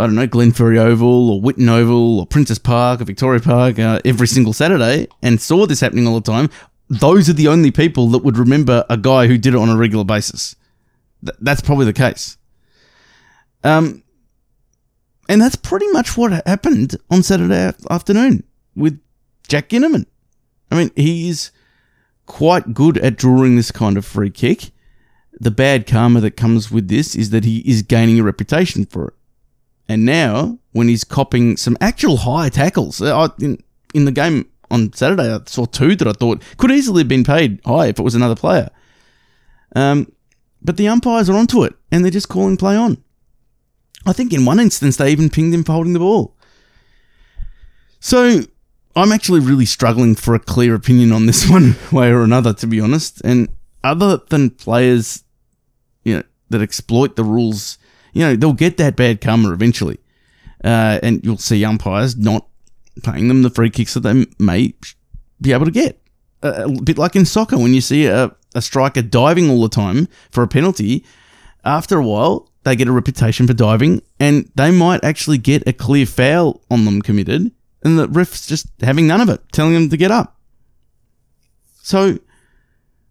I 0.00 0.06
don't 0.06 0.14
know, 0.14 0.26
Glenferrie 0.26 0.78
Oval 0.78 1.30
or 1.30 1.40
Whitten 1.40 1.68
Oval 1.68 2.20
or 2.20 2.26
Princes 2.26 2.58
Park 2.58 3.00
or 3.00 3.04
Victoria 3.04 3.40
Park 3.40 3.78
uh, 3.78 4.00
every 4.04 4.26
single 4.26 4.52
Saturday 4.52 5.06
and 5.22 5.40
saw 5.40 5.66
this 5.66 5.80
happening 5.80 6.06
all 6.06 6.18
the 6.18 6.32
time, 6.32 6.50
those 6.88 7.28
are 7.28 7.34
the 7.34 7.48
only 7.48 7.70
people 7.70 8.08
that 8.08 8.24
would 8.24 8.36
remember 8.36 8.84
a 8.88 8.96
guy 8.96 9.26
who 9.26 9.38
did 9.38 9.54
it 9.54 9.58
on 9.58 9.68
a 9.68 9.76
regular 9.76 10.04
basis. 10.04 10.56
Th- 11.24 11.36
that's 11.40 11.60
probably 11.60 11.84
the 11.84 11.92
case. 11.92 12.36
Um, 13.62 14.02
and 15.28 15.40
that's 15.40 15.56
pretty 15.56 15.86
much 15.88 16.16
what 16.16 16.32
happened 16.46 16.96
on 17.10 17.22
Saturday 17.22 17.72
afternoon 17.88 18.42
with 18.74 19.00
Jack 19.48 19.68
Ginnivan. 19.68 20.06
I 20.70 20.76
mean, 20.76 20.90
he's 20.96 21.52
quite 22.26 22.74
good 22.74 22.98
at 22.98 23.16
drawing 23.16 23.56
this 23.56 23.70
kind 23.70 23.96
of 23.96 24.04
free 24.04 24.30
kick. 24.30 24.70
The 25.32 25.50
bad 25.50 25.86
karma 25.86 26.20
that 26.20 26.32
comes 26.32 26.70
with 26.70 26.88
this 26.88 27.14
is 27.14 27.30
that 27.30 27.44
he 27.44 27.58
is 27.60 27.82
gaining 27.82 28.18
a 28.18 28.22
reputation 28.22 28.84
for 28.84 29.08
it. 29.08 29.14
And 29.90 30.04
now, 30.04 30.56
when 30.70 30.86
he's 30.86 31.02
copping 31.02 31.56
some 31.56 31.76
actual 31.80 32.18
high 32.18 32.48
tackles, 32.48 33.02
uh, 33.02 33.22
I, 33.22 33.42
in, 33.42 33.60
in 33.92 34.04
the 34.04 34.12
game 34.12 34.48
on 34.70 34.92
Saturday, 34.92 35.34
I 35.34 35.40
saw 35.46 35.64
two 35.64 35.96
that 35.96 36.06
I 36.06 36.12
thought 36.12 36.44
could 36.58 36.70
easily 36.70 37.00
have 37.00 37.08
been 37.08 37.24
paid 37.24 37.58
high 37.66 37.86
if 37.86 37.98
it 37.98 38.02
was 38.02 38.14
another 38.14 38.36
player. 38.36 38.70
Um, 39.74 40.12
but 40.62 40.76
the 40.76 40.86
umpires 40.86 41.28
are 41.28 41.36
onto 41.36 41.64
it, 41.64 41.74
and 41.90 42.04
they're 42.04 42.12
just 42.12 42.28
calling 42.28 42.56
play 42.56 42.76
on. 42.76 43.02
I 44.06 44.12
think 44.12 44.32
in 44.32 44.44
one 44.44 44.60
instance 44.60 44.96
they 44.96 45.10
even 45.10 45.28
pinged 45.28 45.52
him 45.52 45.64
for 45.64 45.72
holding 45.72 45.92
the 45.92 45.98
ball. 45.98 46.36
So 47.98 48.42
I'm 48.94 49.10
actually 49.10 49.40
really 49.40 49.66
struggling 49.66 50.14
for 50.14 50.36
a 50.36 50.38
clear 50.38 50.76
opinion 50.76 51.10
on 51.10 51.26
this 51.26 51.50
one 51.50 51.74
way 51.90 52.10
or 52.10 52.22
another, 52.22 52.54
to 52.54 52.66
be 52.68 52.80
honest. 52.80 53.20
And 53.22 53.48
other 53.82 54.18
than 54.28 54.50
players, 54.50 55.24
you 56.04 56.18
know, 56.18 56.22
that 56.50 56.62
exploit 56.62 57.16
the 57.16 57.24
rules, 57.24 57.76
you 58.12 58.22
know, 58.22 58.36
they'll 58.36 58.52
get 58.52 58.76
that 58.78 58.96
bad 58.96 59.20
karma 59.20 59.52
eventually. 59.52 59.98
Uh, 60.62 60.98
and 61.02 61.24
you'll 61.24 61.38
see 61.38 61.64
umpires 61.64 62.16
not 62.16 62.46
paying 63.02 63.28
them 63.28 63.42
the 63.42 63.50
free 63.50 63.70
kicks 63.70 63.94
that 63.94 64.00
they 64.00 64.26
may 64.38 64.74
be 65.40 65.52
able 65.52 65.64
to 65.64 65.70
get. 65.70 66.00
a 66.42 66.68
bit 66.82 66.98
like 66.98 67.16
in 67.16 67.24
soccer, 67.24 67.56
when 67.56 67.72
you 67.72 67.80
see 67.80 68.06
a, 68.06 68.34
a 68.54 68.60
striker 68.60 69.02
diving 69.02 69.48
all 69.48 69.62
the 69.62 69.68
time 69.68 70.08
for 70.30 70.42
a 70.42 70.48
penalty, 70.48 71.04
after 71.64 71.98
a 71.98 72.04
while, 72.04 72.50
they 72.64 72.76
get 72.76 72.88
a 72.88 72.92
reputation 72.92 73.46
for 73.46 73.54
diving 73.54 74.02
and 74.18 74.50
they 74.54 74.70
might 74.70 75.02
actually 75.02 75.38
get 75.38 75.66
a 75.66 75.72
clear 75.72 76.04
foul 76.04 76.62
on 76.70 76.84
them 76.84 77.00
committed 77.00 77.52
and 77.82 77.98
the 77.98 78.08
ref's 78.08 78.46
just 78.46 78.66
having 78.80 79.06
none 79.06 79.20
of 79.20 79.28
it, 79.28 79.40
telling 79.52 79.74
them 79.74 79.88
to 79.88 79.96
get 79.96 80.10
up. 80.10 80.36
So, 81.82 82.18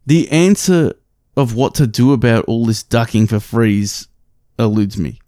the 0.05 0.29
answer 0.29 0.93
of 1.35 1.55
what 1.55 1.75
to 1.75 1.87
do 1.87 2.13
about 2.13 2.45
all 2.45 2.65
this 2.65 2.83
ducking 2.83 3.27
for 3.27 3.39
frees 3.39 4.07
eludes 4.59 4.97
me. 4.97 5.19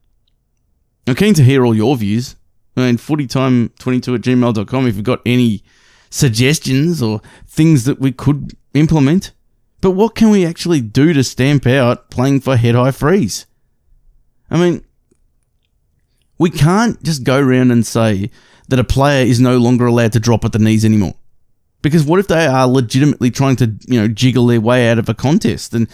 I'm 1.08 1.16
keen 1.16 1.34
to 1.34 1.44
hear 1.44 1.66
all 1.66 1.76
your 1.76 1.96
views. 1.96 2.36
I 2.78 2.82
mean, 2.82 2.98
footytime22 2.98 4.16
at 4.16 4.22
gmail.com 4.22 4.88
if 4.88 4.96
you've 4.96 5.04
got 5.04 5.22
any 5.26 5.64
suggestions 6.10 7.02
or 7.02 7.22
things 7.48 7.86
that 7.86 8.00
we 8.00 8.12
could 8.12 8.56
implement. 8.74 9.32
But 9.82 9.92
what 9.92 10.14
can 10.14 10.30
we 10.30 10.46
actually 10.46 10.82
do 10.82 11.12
to 11.14 11.24
stamp 11.24 11.66
out 11.66 12.12
playing 12.12 12.42
for 12.42 12.56
head 12.56 12.76
high 12.76 12.92
frees? 12.92 13.48
I 14.52 14.58
mean, 14.58 14.86
we 16.38 16.50
can't 16.50 17.02
just 17.02 17.24
go 17.24 17.40
around 17.40 17.72
and 17.72 17.86
say 17.86 18.30
that 18.68 18.80
a 18.80 18.84
player 18.84 19.26
is 19.26 19.40
no 19.40 19.58
longer 19.58 19.88
allowed 19.88 20.14
to 20.14 20.20
drop 20.20 20.46
at 20.46 20.52
the 20.52 20.60
knees 20.60 20.86
anymore. 20.86 21.16
Because 21.82 22.04
what 22.04 22.20
if 22.20 22.28
they 22.28 22.46
are 22.46 22.68
legitimately 22.68 23.32
trying 23.32 23.56
to, 23.58 23.76
you 23.88 24.00
know, 24.00 24.08
jiggle 24.08 24.48
their 24.48 24.62
way 24.62 24.90
out 24.90 25.00
of 25.00 25.10
a 25.10 25.14
contest? 25.14 25.74
And, 25.74 25.88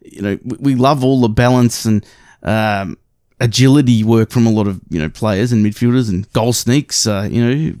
you 0.00 0.22
know, 0.22 0.38
we 0.44 0.74
love 0.74 1.04
all 1.04 1.20
the 1.20 1.28
balance 1.28 1.84
and 1.84 2.04
um, 2.42 2.98
agility 3.40 4.04
work 4.04 4.30
from 4.30 4.46
a 4.46 4.50
lot 4.50 4.66
of, 4.66 4.80
you 4.88 5.00
know, 5.00 5.08
players 5.08 5.52
and 5.52 5.64
midfielders 5.64 6.08
and 6.10 6.30
goal 6.32 6.52
sneaks. 6.52 7.06
Uh, 7.06 7.28
you 7.30 7.44
know, 7.44 7.74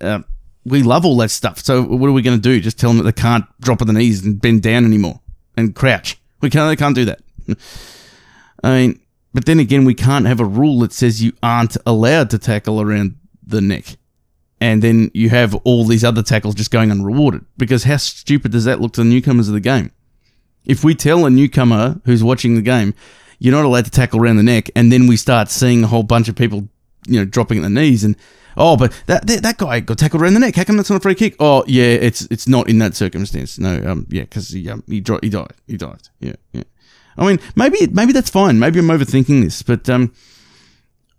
uh, 0.00 0.22
we 0.64 0.82
love 0.82 1.04
all 1.04 1.16
that 1.18 1.30
stuff. 1.30 1.58
So 1.58 1.82
what 1.82 2.08
are 2.08 2.12
we 2.12 2.22
going 2.22 2.36
to 2.36 2.42
do? 2.42 2.60
Just 2.60 2.78
tell 2.78 2.90
them 2.90 2.98
that 2.98 3.04
they 3.04 3.20
can't 3.20 3.44
drop 3.60 3.80
at 3.80 3.86
the 3.86 3.92
knees 3.92 4.24
and 4.24 4.40
bend 4.40 4.62
down 4.62 4.84
anymore 4.84 5.20
and 5.56 5.74
crouch? 5.74 6.18
We 6.40 6.50
can't, 6.50 6.70
they 6.70 6.76
can't 6.76 6.94
do 6.94 7.04
that. 7.06 7.20
I 8.62 8.70
mean, 8.70 9.00
but 9.34 9.46
then 9.46 9.60
again, 9.60 9.84
we 9.84 9.94
can't 9.94 10.26
have 10.26 10.40
a 10.40 10.44
rule 10.44 10.80
that 10.80 10.92
says 10.92 11.22
you 11.22 11.32
aren't 11.42 11.76
allowed 11.86 12.30
to 12.30 12.38
tackle 12.38 12.80
around 12.80 13.16
the 13.46 13.60
neck. 13.60 13.96
And 14.60 14.82
then 14.82 15.10
you 15.14 15.30
have 15.30 15.54
all 15.56 15.84
these 15.84 16.02
other 16.02 16.22
tackles 16.22 16.54
just 16.54 16.70
going 16.70 16.90
unrewarded. 16.90 17.44
Because 17.56 17.84
how 17.84 17.98
stupid 17.98 18.52
does 18.52 18.64
that 18.64 18.80
look 18.80 18.92
to 18.94 19.02
the 19.02 19.08
newcomers 19.08 19.48
of 19.48 19.54
the 19.54 19.60
game? 19.60 19.92
If 20.64 20.82
we 20.82 20.94
tell 20.94 21.24
a 21.24 21.30
newcomer 21.30 22.00
who's 22.04 22.24
watching 22.24 22.56
the 22.56 22.62
game, 22.62 22.94
you're 23.38 23.54
not 23.54 23.64
allowed 23.64 23.84
to 23.84 23.90
tackle 23.90 24.20
around 24.20 24.36
the 24.36 24.42
neck, 24.42 24.70
and 24.74 24.92
then 24.92 25.06
we 25.06 25.16
start 25.16 25.50
seeing 25.50 25.84
a 25.84 25.86
whole 25.86 26.02
bunch 26.02 26.28
of 26.28 26.36
people, 26.36 26.68
you 27.06 27.18
know, 27.18 27.24
dropping 27.24 27.58
at 27.58 27.62
the 27.62 27.70
knees 27.70 28.04
and 28.04 28.16
oh, 28.56 28.76
but 28.76 28.92
that, 29.06 29.26
that 29.26 29.42
that, 29.42 29.58
guy 29.58 29.80
got 29.80 29.98
tackled 29.98 30.20
around 30.20 30.34
the 30.34 30.40
neck. 30.40 30.56
How 30.56 30.64
come 30.64 30.76
that's 30.76 30.90
not 30.90 30.96
a 30.96 31.00
free 31.00 31.14
kick? 31.14 31.36
Oh, 31.38 31.64
yeah, 31.66 31.84
it's 31.84 32.22
it's 32.30 32.46
not 32.46 32.68
in 32.68 32.78
that 32.78 32.94
circumstance. 32.94 33.58
No, 33.58 33.82
um, 33.86 34.06
yeah, 34.10 34.22
because 34.22 34.48
he 34.50 34.68
um, 34.68 34.82
he, 34.86 35.00
dro- 35.00 35.20
he 35.22 35.30
died. 35.30 35.54
He 35.66 35.76
died. 35.76 36.08
Yeah, 36.20 36.36
yeah. 36.52 36.64
I 37.16 37.26
mean, 37.26 37.40
maybe 37.56 37.86
maybe 37.86 38.12
that's 38.12 38.30
fine. 38.30 38.58
Maybe 38.58 38.78
I'm 38.78 38.88
overthinking 38.88 39.42
this, 39.42 39.62
but 39.62 39.88
um, 39.88 40.12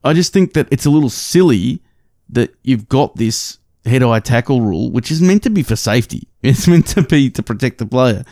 I 0.04 0.14
just 0.14 0.34
think 0.34 0.54
that 0.54 0.68
it's 0.72 0.86
a 0.86 0.90
little 0.90 1.10
silly 1.10 1.82
that 2.30 2.54
you've 2.64 2.88
got 2.88 3.16
this 3.16 3.58
head 3.86 4.04
eye 4.04 4.20
tackle 4.20 4.62
rule, 4.62 4.92
which 4.92 5.10
is 5.10 5.22
meant 5.22 5.44
to 5.44 5.50
be 5.50 5.64
for 5.64 5.76
safety. 5.76 6.28
It's 6.42 6.70
meant 6.70 6.88
to 6.88 7.02
be 7.02 7.30
to 7.32 7.44
protect 7.44 7.80
the 7.80 7.86
player. 7.86 8.24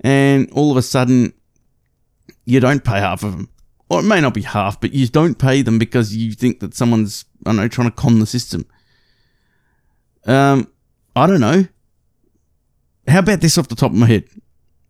And 0.00 0.50
all 0.50 0.72
of 0.72 0.76
a 0.76 0.82
sudden, 0.82 1.32
you 2.48 2.60
don't 2.60 2.82
pay 2.82 2.98
half 2.98 3.22
of 3.22 3.32
them. 3.32 3.50
Or 3.90 4.00
it 4.00 4.04
may 4.04 4.20
not 4.20 4.34
be 4.34 4.42
half, 4.42 4.80
but 4.80 4.92
you 4.92 5.06
don't 5.06 5.38
pay 5.38 5.60
them 5.62 5.78
because 5.78 6.16
you 6.16 6.32
think 6.32 6.60
that 6.60 6.74
someone's, 6.74 7.26
I 7.44 7.50
don't 7.50 7.56
know, 7.56 7.68
trying 7.68 7.90
to 7.90 7.94
con 7.94 8.20
the 8.20 8.26
system. 8.26 8.66
Um, 10.24 10.72
I 11.14 11.26
don't 11.26 11.40
know. 11.40 11.66
How 13.06 13.20
about 13.20 13.40
this 13.40 13.58
off 13.58 13.68
the 13.68 13.74
top 13.74 13.92
of 13.92 13.98
my 13.98 14.06
head? 14.06 14.24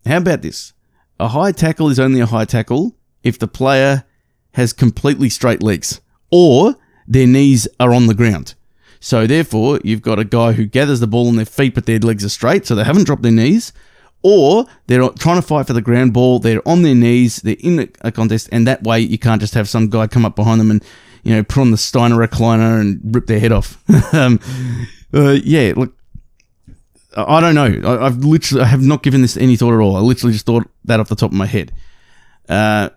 How 0.06 0.18
about 0.18 0.42
this? 0.42 0.72
A 1.18 1.28
high 1.28 1.52
tackle 1.52 1.88
is 1.88 1.98
only 1.98 2.20
a 2.20 2.26
high 2.26 2.44
tackle 2.44 2.96
if 3.24 3.38
the 3.38 3.48
player 3.48 4.04
has 4.52 4.72
completely 4.72 5.28
straight 5.28 5.62
legs. 5.62 6.00
Or 6.30 6.76
their 7.08 7.26
knees 7.26 7.66
are 7.80 7.92
on 7.92 8.06
the 8.06 8.14
ground. 8.14 8.54
So 9.00 9.26
therefore, 9.26 9.80
you've 9.82 10.02
got 10.02 10.18
a 10.18 10.24
guy 10.24 10.52
who 10.52 10.66
gathers 10.66 11.00
the 11.00 11.06
ball 11.06 11.28
on 11.28 11.36
their 11.36 11.44
feet, 11.44 11.74
but 11.74 11.86
their 11.86 11.98
legs 11.98 12.24
are 12.24 12.28
straight, 12.28 12.66
so 12.66 12.74
they 12.74 12.84
haven't 12.84 13.04
dropped 13.04 13.22
their 13.22 13.32
knees, 13.32 13.72
or 14.22 14.66
they're 14.86 15.08
trying 15.10 15.36
to 15.36 15.46
fight 15.46 15.66
for 15.66 15.72
the 15.72 15.82
ground 15.82 16.12
ball. 16.12 16.38
They're 16.38 16.66
on 16.66 16.82
their 16.82 16.94
knees. 16.94 17.36
They're 17.36 17.56
in 17.60 17.90
a 18.00 18.12
contest, 18.12 18.48
and 18.52 18.66
that 18.66 18.82
way 18.82 19.00
you 19.00 19.18
can't 19.18 19.40
just 19.40 19.54
have 19.54 19.68
some 19.68 19.88
guy 19.88 20.06
come 20.06 20.24
up 20.24 20.36
behind 20.36 20.60
them 20.60 20.70
and 20.70 20.84
you 21.22 21.34
know 21.34 21.42
put 21.42 21.60
on 21.60 21.70
the 21.70 21.76
Steiner 21.76 22.16
recliner 22.16 22.80
and 22.80 23.00
rip 23.14 23.26
their 23.26 23.40
head 23.40 23.52
off. 23.52 23.78
um, 24.14 24.40
uh, 25.14 25.36
yeah, 25.44 25.72
look, 25.76 25.94
I 27.16 27.40
don't 27.40 27.54
know. 27.54 27.98
I, 28.00 28.04
have 28.04 28.24
literally 28.24 28.64
I 28.64 28.66
have 28.66 28.82
not 28.82 29.02
given 29.02 29.22
this 29.22 29.36
any 29.36 29.56
thought 29.56 29.74
at 29.74 29.80
all. 29.80 29.96
I 29.96 30.00
literally 30.00 30.32
just 30.32 30.46
thought 30.46 30.68
that 30.84 31.00
off 31.00 31.08
the 31.08 31.16
top 31.16 31.30
of 31.30 31.36
my 31.36 31.46
head. 31.46 31.72
Uh, 32.48 32.90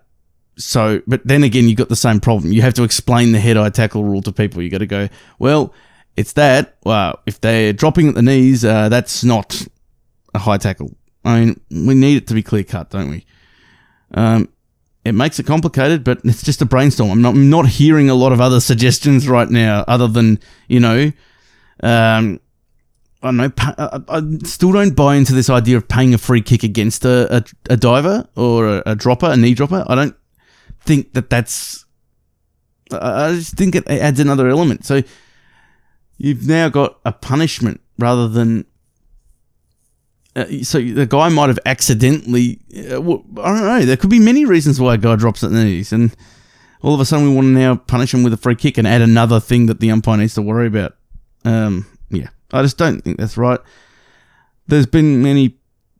so, 0.56 1.02
but 1.06 1.26
then 1.26 1.42
again, 1.44 1.68
you've 1.68 1.78
got 1.78 1.88
the 1.88 1.96
same 1.96 2.20
problem. 2.20 2.52
You 2.52 2.62
have 2.62 2.74
to 2.74 2.84
explain 2.84 3.32
the 3.32 3.40
head 3.40 3.56
eye 3.56 3.70
tackle 3.70 4.04
rule 4.04 4.22
to 4.22 4.32
people. 4.32 4.62
You 4.62 4.70
got 4.70 4.78
to 4.78 4.86
go, 4.86 5.08
well, 5.38 5.72
it's 6.16 6.34
that. 6.34 6.76
Well, 6.84 7.20
if 7.26 7.40
they're 7.40 7.72
dropping 7.72 8.08
at 8.08 8.14
the 8.14 8.22
knees, 8.22 8.64
uh, 8.64 8.88
that's 8.88 9.24
not 9.24 9.66
a 10.34 10.38
high 10.38 10.58
tackle. 10.58 10.94
I 11.24 11.40
mean, 11.40 11.60
we 11.70 11.94
need 11.94 12.16
it 12.16 12.26
to 12.28 12.34
be 12.34 12.42
clear 12.42 12.64
cut, 12.64 12.90
don't 12.90 13.10
we? 13.10 13.26
Um, 14.14 14.48
it 15.04 15.12
makes 15.12 15.38
it 15.38 15.46
complicated, 15.46 16.04
but 16.04 16.20
it's 16.24 16.42
just 16.42 16.62
a 16.62 16.66
brainstorm. 16.66 17.10
I'm 17.10 17.22
not, 17.22 17.34
I'm 17.34 17.50
not 17.50 17.66
hearing 17.66 18.08
a 18.08 18.14
lot 18.14 18.32
of 18.32 18.40
other 18.40 18.60
suggestions 18.60 19.28
right 19.28 19.48
now, 19.48 19.84
other 19.88 20.06
than 20.06 20.38
you 20.68 20.80
know, 20.80 21.12
um, 21.82 22.40
I 23.22 23.28
don't 23.28 23.36
know. 23.36 23.52
I, 23.58 24.22
still 24.44 24.72
don't 24.72 24.94
buy 24.94 25.16
into 25.16 25.32
this 25.32 25.50
idea 25.50 25.76
of 25.76 25.88
paying 25.88 26.14
a 26.14 26.18
free 26.18 26.42
kick 26.42 26.62
against 26.62 27.04
a, 27.04 27.36
a, 27.36 27.44
a 27.70 27.76
diver 27.76 28.28
or 28.36 28.68
a, 28.68 28.82
a, 28.86 28.96
dropper, 28.96 29.30
a 29.30 29.36
knee 29.36 29.54
dropper. 29.54 29.84
I 29.86 29.94
don't 29.94 30.16
think 30.80 31.12
that 31.14 31.30
that's. 31.30 31.84
I 32.92 33.32
just 33.34 33.56
think 33.56 33.74
it 33.74 33.88
adds 33.88 34.20
another 34.20 34.48
element. 34.48 34.84
So 34.84 35.02
you've 36.18 36.46
now 36.46 36.68
got 36.68 36.98
a 37.04 37.12
punishment 37.12 37.80
rather 37.98 38.28
than 38.28 38.66
uh, 40.34 40.46
so 40.62 40.80
the 40.80 41.06
guy 41.06 41.28
might 41.28 41.48
have 41.48 41.58
accidentally. 41.66 42.58
Uh, 42.74 43.00
well, 43.00 43.24
I 43.40 43.48
don't 43.54 43.64
know. 43.64 43.84
There 43.84 43.96
could 43.96 44.10
be 44.10 44.18
many 44.18 44.44
reasons 44.44 44.80
why 44.80 44.94
a 44.94 44.98
guy 44.98 45.16
drops 45.16 45.44
at 45.44 45.50
knees, 45.52 45.92
and 45.92 46.14
all 46.80 46.94
of 46.94 47.00
a 47.00 47.04
sudden 47.04 47.28
we 47.28 47.34
want 47.34 47.46
to 47.46 47.50
now 47.50 47.76
punish 47.76 48.14
him 48.14 48.22
with 48.22 48.32
a 48.32 48.38
free 48.38 48.54
kick 48.54 48.78
and 48.78 48.86
add 48.86 49.02
another 49.02 49.40
thing 49.40 49.66
that 49.66 49.80
the 49.80 49.90
umpire 49.90 50.16
needs 50.16 50.34
to 50.34 50.42
worry 50.42 50.66
about. 50.66 50.96
Um, 51.44 51.86
yeah, 52.08 52.28
I 52.50 52.62
just 52.62 52.78
don't 52.78 53.02
think 53.02 53.18
that's 53.18 53.36
right. 53.36 53.60
There's 54.68 54.86
been 54.86 55.22
many 55.22 55.58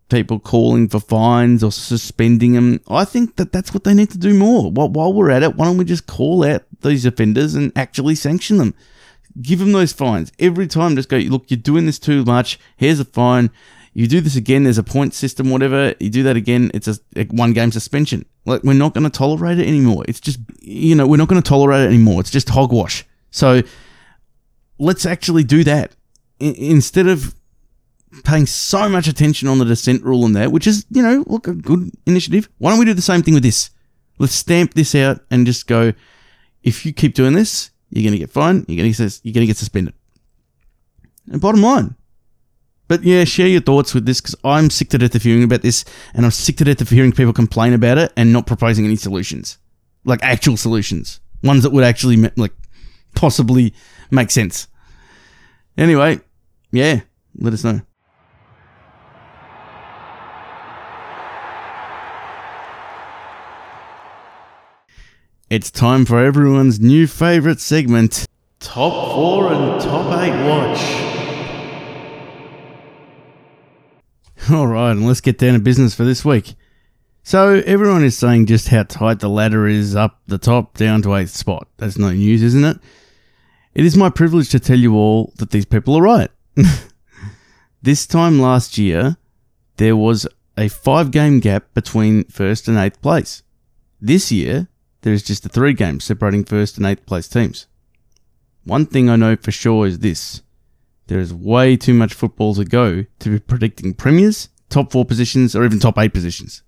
people 0.08 0.38
calling 0.38 0.88
for 0.88 1.00
fines 1.00 1.62
or 1.62 1.72
suspending 1.72 2.52
them. 2.52 2.80
I 2.88 3.04
think 3.04 3.36
that 3.36 3.52
that's 3.52 3.74
what 3.74 3.84
they 3.84 3.94
need 3.94 4.10
to 4.10 4.18
do 4.18 4.34
more. 4.34 4.70
While 4.70 5.12
we're 5.12 5.30
at 5.30 5.42
it, 5.42 5.56
why 5.56 5.66
don't 5.66 5.78
we 5.78 5.84
just 5.84 6.06
call 6.06 6.44
out 6.44 6.64
these 6.80 7.04
offenders 7.04 7.54
and 7.54 7.72
actually 7.76 8.14
sanction 8.14 8.58
them? 8.58 8.74
Give 9.40 9.58
them 9.58 9.72
those 9.72 9.92
fines 9.92 10.30
every 10.38 10.66
time. 10.66 10.96
Just 10.96 11.08
go, 11.08 11.16
look, 11.16 11.46
you're 11.48 11.58
doing 11.58 11.86
this 11.86 11.98
too 11.98 12.24
much. 12.24 12.58
Here's 12.76 13.00
a 13.00 13.04
fine 13.04 13.50
you 13.94 14.06
do 14.06 14.20
this 14.20 14.36
again, 14.36 14.64
there's 14.64 14.78
a 14.78 14.82
point 14.82 15.14
system, 15.14 15.50
whatever. 15.50 15.94
You 16.00 16.10
do 16.10 16.22
that 16.22 16.36
again, 16.36 16.70
it's 16.72 16.88
a, 16.88 16.96
a 17.16 17.24
one 17.26 17.52
game 17.52 17.70
suspension. 17.70 18.24
Like 18.46 18.62
we're 18.62 18.72
not 18.72 18.94
going 18.94 19.04
to 19.04 19.10
tolerate 19.10 19.58
it 19.58 19.66
anymore. 19.66 20.04
It's 20.08 20.20
just 20.20 20.40
you 20.60 20.94
know 20.94 21.06
we're 21.06 21.18
not 21.18 21.28
going 21.28 21.42
to 21.42 21.48
tolerate 21.48 21.84
it 21.84 21.88
anymore. 21.88 22.20
It's 22.20 22.30
just 22.30 22.48
hogwash. 22.48 23.04
So 23.30 23.62
let's 24.78 25.06
actually 25.06 25.44
do 25.44 25.62
that 25.64 25.92
I- 26.40 26.54
instead 26.56 27.06
of 27.06 27.34
paying 28.24 28.46
so 28.46 28.88
much 28.88 29.08
attention 29.08 29.48
on 29.48 29.58
the 29.58 29.64
dissent 29.64 30.02
rule 30.02 30.24
and 30.26 30.34
that, 30.36 30.52
which 30.52 30.66
is 30.66 30.86
you 30.90 31.02
know 31.02 31.24
look 31.26 31.46
a 31.46 31.54
good 31.54 31.90
initiative. 32.06 32.48
Why 32.58 32.70
don't 32.70 32.78
we 32.78 32.84
do 32.84 32.94
the 32.94 33.02
same 33.02 33.22
thing 33.22 33.34
with 33.34 33.42
this? 33.42 33.70
Let's 34.18 34.34
stamp 34.34 34.74
this 34.74 34.94
out 34.94 35.20
and 35.30 35.46
just 35.46 35.66
go. 35.66 35.92
If 36.62 36.86
you 36.86 36.92
keep 36.92 37.14
doing 37.14 37.32
this, 37.34 37.70
you're 37.90 38.04
going 38.04 38.12
to 38.12 38.18
get 38.18 38.30
fined. 38.30 38.66
You're 38.68 38.76
going 38.78 38.92
to 38.92 39.02
get 39.02 39.20
you're 39.22 39.34
going 39.34 39.42
to 39.42 39.50
get 39.50 39.56
suspended. 39.56 39.94
And 41.30 41.40
bottom 41.40 41.62
line, 41.62 41.96
but 42.92 43.04
yeah, 43.04 43.24
share 43.24 43.48
your 43.48 43.62
thoughts 43.62 43.94
with 43.94 44.04
this 44.04 44.20
because 44.20 44.36
I'm 44.44 44.68
sick 44.68 44.90
to 44.90 44.98
death 44.98 45.14
of 45.14 45.22
hearing 45.22 45.44
about 45.44 45.62
this, 45.62 45.82
and 46.12 46.26
I'm 46.26 46.30
sick 46.30 46.58
to 46.58 46.64
death 46.64 46.82
of 46.82 46.90
hearing 46.90 47.10
people 47.10 47.32
complain 47.32 47.72
about 47.72 47.96
it 47.96 48.12
and 48.18 48.34
not 48.34 48.46
proposing 48.46 48.84
any 48.84 48.96
solutions, 48.96 49.56
like 50.04 50.22
actual 50.22 50.58
solutions, 50.58 51.18
ones 51.42 51.62
that 51.62 51.72
would 51.72 51.84
actually 51.84 52.18
like 52.36 52.52
possibly 53.14 53.72
make 54.10 54.30
sense. 54.30 54.68
Anyway, 55.78 56.20
yeah, 56.70 57.00
let 57.38 57.54
us 57.54 57.64
know. 57.64 57.80
It's 65.48 65.70
time 65.70 66.04
for 66.04 66.22
everyone's 66.22 66.78
new 66.78 67.06
favourite 67.06 67.58
segment 67.58 68.26
Top 68.60 69.14
4 69.14 69.52
and 69.54 69.80
Top 69.80 70.22
8 70.22 70.46
Watch. 70.46 71.21
All 74.50 74.66
right, 74.66 74.90
and 74.90 75.06
let's 75.06 75.20
get 75.20 75.38
down 75.38 75.52
to 75.52 75.60
business 75.60 75.94
for 75.94 76.04
this 76.04 76.24
week. 76.24 76.54
So, 77.22 77.62
everyone 77.64 78.02
is 78.02 78.18
saying 78.18 78.46
just 78.46 78.68
how 78.68 78.82
tight 78.82 79.20
the 79.20 79.28
ladder 79.28 79.68
is 79.68 79.94
up 79.94 80.20
the 80.26 80.38
top 80.38 80.76
down 80.76 81.02
to 81.02 81.14
eighth 81.14 81.30
spot. 81.30 81.68
That's 81.76 81.96
no 81.96 82.10
news, 82.10 82.42
isn't 82.42 82.64
it? 82.64 82.78
It 83.74 83.84
is 83.84 83.96
my 83.96 84.10
privilege 84.10 84.48
to 84.50 84.58
tell 84.58 84.78
you 84.78 84.96
all 84.96 85.32
that 85.36 85.50
these 85.50 85.64
people 85.64 85.94
are 85.96 86.02
right. 86.02 86.30
this 87.82 88.04
time 88.04 88.40
last 88.40 88.78
year, 88.78 89.16
there 89.76 89.96
was 89.96 90.26
a 90.58 90.68
five 90.68 91.12
game 91.12 91.38
gap 91.38 91.72
between 91.72 92.24
first 92.24 92.66
and 92.66 92.76
eighth 92.76 93.00
place. 93.00 93.44
This 94.00 94.32
year, 94.32 94.66
there 95.02 95.12
is 95.12 95.22
just 95.22 95.46
a 95.46 95.48
three 95.48 95.72
game 95.72 96.00
separating 96.00 96.44
first 96.44 96.78
and 96.78 96.86
eighth 96.86 97.06
place 97.06 97.28
teams. 97.28 97.68
One 98.64 98.86
thing 98.86 99.08
I 99.08 99.14
know 99.14 99.36
for 99.36 99.52
sure 99.52 99.86
is 99.86 100.00
this 100.00 100.42
there 101.12 101.20
is 101.20 101.34
way 101.34 101.76
too 101.76 101.92
much 101.92 102.14
football 102.14 102.54
to 102.54 102.64
go 102.64 103.04
to 103.18 103.28
be 103.28 103.38
predicting 103.38 103.92
premiers, 103.92 104.48
top 104.70 104.90
four 104.90 105.04
positions, 105.04 105.54
or 105.54 105.62
even 105.62 105.78
top 105.78 105.98
eight 105.98 106.14
positions. 106.14 106.62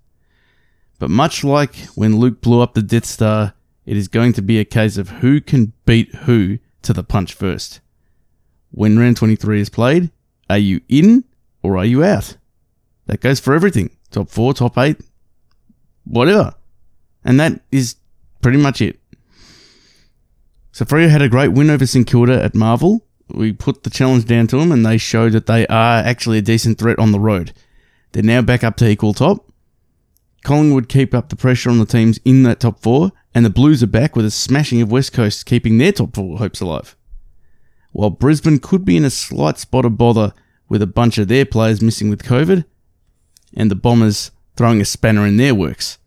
But 0.99 1.09
much 1.09 1.43
like 1.43 1.75
when 1.95 2.19
Luke 2.19 2.41
blew 2.41 2.61
up 2.61 2.75
the 2.75 2.83
Death 2.83 3.05
Star, 3.05 3.55
it 3.87 3.97
is 3.97 4.07
going 4.07 4.33
to 4.33 4.43
be 4.43 4.59
a 4.59 4.63
case 4.63 4.97
of 4.97 5.09
who 5.09 5.41
can 5.41 5.73
beat 5.87 6.13
who 6.13 6.59
to 6.83 6.93
the 6.93 7.03
punch 7.03 7.33
first. 7.33 7.79
When 8.69 8.99
round 8.99 9.17
23 9.17 9.61
is 9.61 9.69
played, 9.69 10.11
are 10.47 10.59
you 10.59 10.81
in 10.87 11.23
or 11.63 11.75
are 11.75 11.85
you 11.85 12.03
out? 12.03 12.37
That 13.07 13.21
goes 13.21 13.39
for 13.39 13.55
everything 13.55 13.97
top 14.11 14.29
four, 14.29 14.53
top 14.53 14.77
eight, 14.77 14.97
whatever. 16.03 16.53
And 17.23 17.39
that 17.39 17.61
is 17.71 17.95
pretty 18.43 18.59
much 18.59 18.79
it. 18.79 18.99
So 20.71 20.85
had 20.85 21.23
a 21.23 21.29
great 21.29 21.47
win 21.47 21.71
over 21.71 21.87
St 21.87 22.05
Kilda 22.05 22.43
at 22.43 22.53
Marvel, 22.53 23.04
we 23.29 23.53
put 23.53 23.83
the 23.83 23.89
challenge 23.89 24.25
down 24.25 24.47
to 24.47 24.57
them, 24.57 24.71
and 24.71 24.85
they 24.85 24.97
showed 24.97 25.33
that 25.33 25.45
they 25.45 25.65
are 25.67 25.97
actually 25.99 26.37
a 26.37 26.43
decent 26.43 26.77
threat 26.77 26.99
on 26.99 27.11
the 27.11 27.19
road. 27.19 27.53
They're 28.11 28.23
now 28.23 28.41
back 28.41 28.63
up 28.63 28.77
to 28.77 28.87
equal 28.87 29.13
top. 29.13 29.51
Collingwood 30.43 30.89
keep 30.89 31.13
up 31.13 31.29
the 31.29 31.35
pressure 31.35 31.69
on 31.69 31.79
the 31.79 31.85
teams 31.85 32.19
in 32.23 32.43
that 32.43 32.59
top 32.59 32.79
four, 32.81 33.11
and 33.33 33.43
the 33.43 33.49
Blues 33.49 33.81
are 33.81 33.87
back 33.87 34.15
with 34.15 34.25
a 34.25 34.31
smashing 34.31 34.81
of 34.81 34.91
West 34.91 35.11
Coast, 35.11 35.45
keeping 35.45 35.77
their 35.77 35.91
top 35.91 36.15
four 36.15 36.37
hopes 36.37 36.61
alive. 36.61 36.95
While 37.91 38.11
Brisbane 38.11 38.59
could 38.59 38.85
be 38.85 38.97
in 38.97 39.05
a 39.05 39.09
slight 39.09 39.57
spot 39.57 39.85
of 39.85 39.97
bother 39.97 40.33
with 40.69 40.81
a 40.81 40.87
bunch 40.87 41.17
of 41.17 41.27
their 41.27 41.45
players 41.45 41.81
missing 41.81 42.09
with 42.09 42.23
COVID, 42.23 42.65
and 43.55 43.71
the 43.71 43.75
Bombers 43.75 44.31
throwing 44.55 44.81
a 44.81 44.85
spanner 44.85 45.25
in 45.25 45.37
their 45.37 45.55
works. 45.55 45.97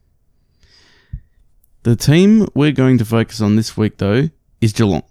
The 1.82 1.96
team 1.96 2.46
we're 2.54 2.72
going 2.72 2.98
to 2.98 3.04
focus 3.04 3.40
on 3.40 3.56
this 3.56 3.76
week, 3.76 3.98
though, 3.98 4.30
is 4.60 4.72
Geelong. 4.72 5.02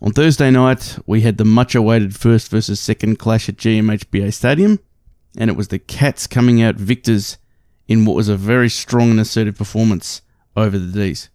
On 0.00 0.12
Thursday 0.12 0.50
night, 0.50 0.96
we 1.06 1.22
had 1.22 1.38
the 1.38 1.44
much 1.44 1.74
awaited 1.74 2.14
first 2.14 2.50
versus 2.50 2.78
second 2.78 3.18
clash 3.18 3.48
at 3.48 3.56
GMHBA 3.56 4.32
Stadium, 4.32 4.78
and 5.36 5.50
it 5.50 5.56
was 5.56 5.68
the 5.68 5.80
Cats 5.80 6.28
coming 6.28 6.62
out 6.62 6.76
victors 6.76 7.36
in 7.88 8.04
what 8.04 8.14
was 8.14 8.28
a 8.28 8.36
very 8.36 8.68
strong 8.68 9.10
and 9.10 9.20
assertive 9.20 9.56
performance 9.56 10.22
over 10.56 10.78
the 10.78 10.92
D's. 10.92 11.30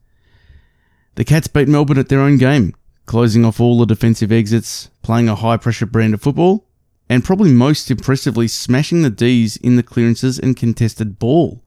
The 1.16 1.26
Cats 1.26 1.48
beat 1.48 1.68
Melbourne 1.68 1.98
at 1.98 2.08
their 2.08 2.22
own 2.22 2.38
game, 2.38 2.74
closing 3.06 3.44
off 3.44 3.60
all 3.60 3.78
the 3.80 3.86
defensive 3.86 4.32
exits, 4.32 4.90
playing 5.02 5.28
a 5.28 5.36
high 5.36 5.58
pressure 5.58 5.86
brand 5.86 6.14
of 6.14 6.22
football, 6.22 6.66
and 7.10 7.26
probably 7.26 7.52
most 7.52 7.92
impressively 7.92 8.48
smashing 8.48 9.02
the 9.02 9.10
D's 9.10 9.58
in 9.58 9.76
the 9.76 9.84
clearances 9.84 10.40
and 10.40 10.56
contested 10.56 11.20
ball. 11.20 11.62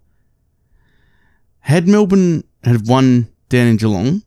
Had 1.61 1.87
Melbourne 1.87 2.45
had 2.65 2.89
won 2.89 3.29
down 3.51 3.67
in 3.67 3.77
Geelong, 3.77 4.23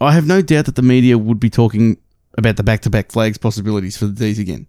I 0.00 0.12
have 0.12 0.26
no 0.26 0.42
doubt 0.42 0.66
that 0.66 0.74
the 0.74 0.82
media 0.82 1.16
would 1.16 1.40
be 1.40 1.48
talking 1.48 1.96
about 2.36 2.56
the 2.56 2.62
back 2.62 2.82
to 2.82 2.90
back 2.90 3.10
flags 3.10 3.38
possibilities 3.38 3.96
for 3.96 4.06
the 4.06 4.12
D's 4.12 4.38
again, 4.38 4.66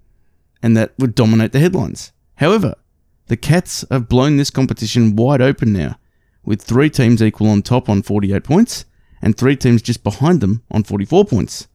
and 0.64 0.78
that 0.78 0.94
would 0.98 1.16
dominate 1.16 1.52
the 1.52 1.60
headlines. 1.60 2.14
However, 2.36 2.76
the 3.28 3.36
Cats 3.36 3.84
have 3.92 4.08
blown 4.08 4.38
this 4.38 4.50
competition 4.50 5.18
wide 5.18 5.42
open 5.42 5.74
now, 5.74 5.98
with 6.46 6.62
three 6.62 6.90
teams 6.90 7.22
equal 7.22 7.50
on 7.50 7.62
top 7.62 7.90
on 7.90 8.04
48 8.04 8.44
points, 8.46 8.86
and 9.22 9.36
three 9.36 9.58
teams 9.58 9.82
just 9.82 10.02
behind 10.02 10.40
them 10.40 10.64
on 10.72 10.84
44 10.84 11.26
points. 11.26 11.68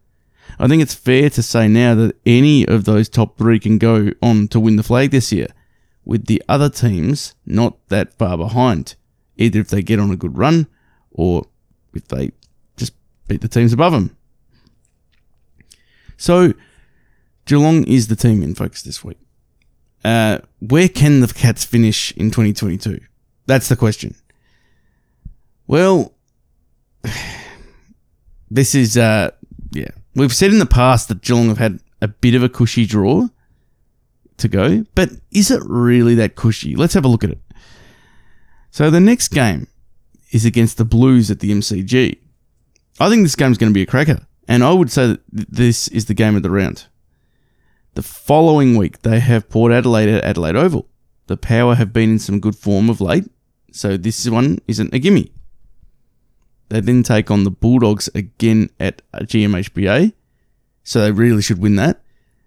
I 0.58 0.66
think 0.66 0.82
it's 0.82 0.94
fair 0.94 1.28
to 1.28 1.42
say 1.42 1.68
now 1.68 1.94
that 1.96 2.16
any 2.24 2.66
of 2.66 2.86
those 2.86 3.08
top 3.08 3.36
three 3.36 3.58
can 3.58 3.76
go 3.76 4.12
on 4.22 4.48
to 4.48 4.60
win 4.60 4.76
the 4.76 4.82
flag 4.82 5.10
this 5.10 5.30
year, 5.30 5.48
with 6.06 6.26
the 6.26 6.42
other 6.48 6.70
teams 6.70 7.34
not 7.44 7.76
that 7.88 8.14
far 8.14 8.38
behind, 8.38 8.94
either 9.36 9.60
if 9.60 9.68
they 9.68 9.82
get 9.82 10.00
on 10.00 10.10
a 10.10 10.16
good 10.16 10.38
run 10.38 10.68
or 11.10 11.44
if 11.94 12.08
they 12.08 12.32
beat 13.28 13.40
the 13.40 13.48
teams 13.48 13.72
above 13.72 13.92
them. 13.92 14.16
So, 16.16 16.54
Geelong 17.46 17.84
is 17.84 18.08
the 18.08 18.16
team 18.16 18.42
in 18.42 18.54
focus 18.54 18.82
this 18.82 19.02
week. 19.02 19.18
Uh, 20.04 20.38
where 20.60 20.88
can 20.88 21.20
the 21.20 21.28
Cats 21.28 21.64
finish 21.64 22.12
in 22.12 22.30
2022? 22.30 23.00
That's 23.46 23.68
the 23.68 23.76
question. 23.76 24.14
Well, 25.66 26.14
this 28.50 28.74
is, 28.74 28.96
uh, 28.96 29.30
yeah. 29.72 29.88
We've 30.14 30.34
said 30.34 30.50
in 30.50 30.58
the 30.58 30.66
past 30.66 31.08
that 31.08 31.22
Geelong 31.22 31.48
have 31.48 31.58
had 31.58 31.80
a 32.00 32.08
bit 32.08 32.34
of 32.34 32.42
a 32.42 32.48
cushy 32.48 32.86
draw 32.86 33.28
to 34.36 34.48
go, 34.48 34.84
but 34.94 35.10
is 35.30 35.50
it 35.50 35.62
really 35.64 36.14
that 36.16 36.34
cushy? 36.34 36.76
Let's 36.76 36.94
have 36.94 37.04
a 37.04 37.08
look 37.08 37.24
at 37.24 37.30
it. 37.30 37.40
So 38.70 38.90
the 38.90 39.00
next 39.00 39.28
game 39.28 39.68
is 40.32 40.44
against 40.44 40.78
the 40.78 40.84
Blues 40.84 41.30
at 41.30 41.40
the 41.40 41.50
MCG. 41.50 42.18
I 43.00 43.08
think 43.08 43.22
this 43.22 43.36
game's 43.36 43.58
going 43.58 43.72
to 43.72 43.74
be 43.74 43.82
a 43.82 43.86
cracker, 43.86 44.26
and 44.46 44.62
I 44.62 44.72
would 44.72 44.90
say 44.90 45.06
that 45.32 45.50
this 45.50 45.88
is 45.88 46.06
the 46.06 46.14
game 46.14 46.36
of 46.36 46.42
the 46.42 46.50
round. 46.50 46.86
The 47.94 48.02
following 48.02 48.76
week, 48.76 49.02
they 49.02 49.20
have 49.20 49.48
Port 49.48 49.72
Adelaide 49.72 50.08
at 50.08 50.24
Adelaide 50.24 50.56
Oval. 50.56 50.88
The 51.26 51.36
Power 51.36 51.74
have 51.74 51.92
been 51.92 52.10
in 52.10 52.18
some 52.18 52.40
good 52.40 52.56
form 52.56 52.88
of 52.90 53.00
late, 53.00 53.30
so 53.70 53.96
this 53.96 54.28
one 54.28 54.58
isn't 54.66 54.94
a 54.94 54.98
gimme. 54.98 55.32
They 56.68 56.80
then 56.80 57.02
take 57.02 57.30
on 57.30 57.44
the 57.44 57.50
Bulldogs 57.50 58.08
again 58.14 58.70
at 58.80 59.02
GMHBA, 59.12 60.12
so 60.84 61.00
they 61.00 61.12
really 61.12 61.42
should 61.42 61.58
win 61.58 61.76
that. 61.76 62.02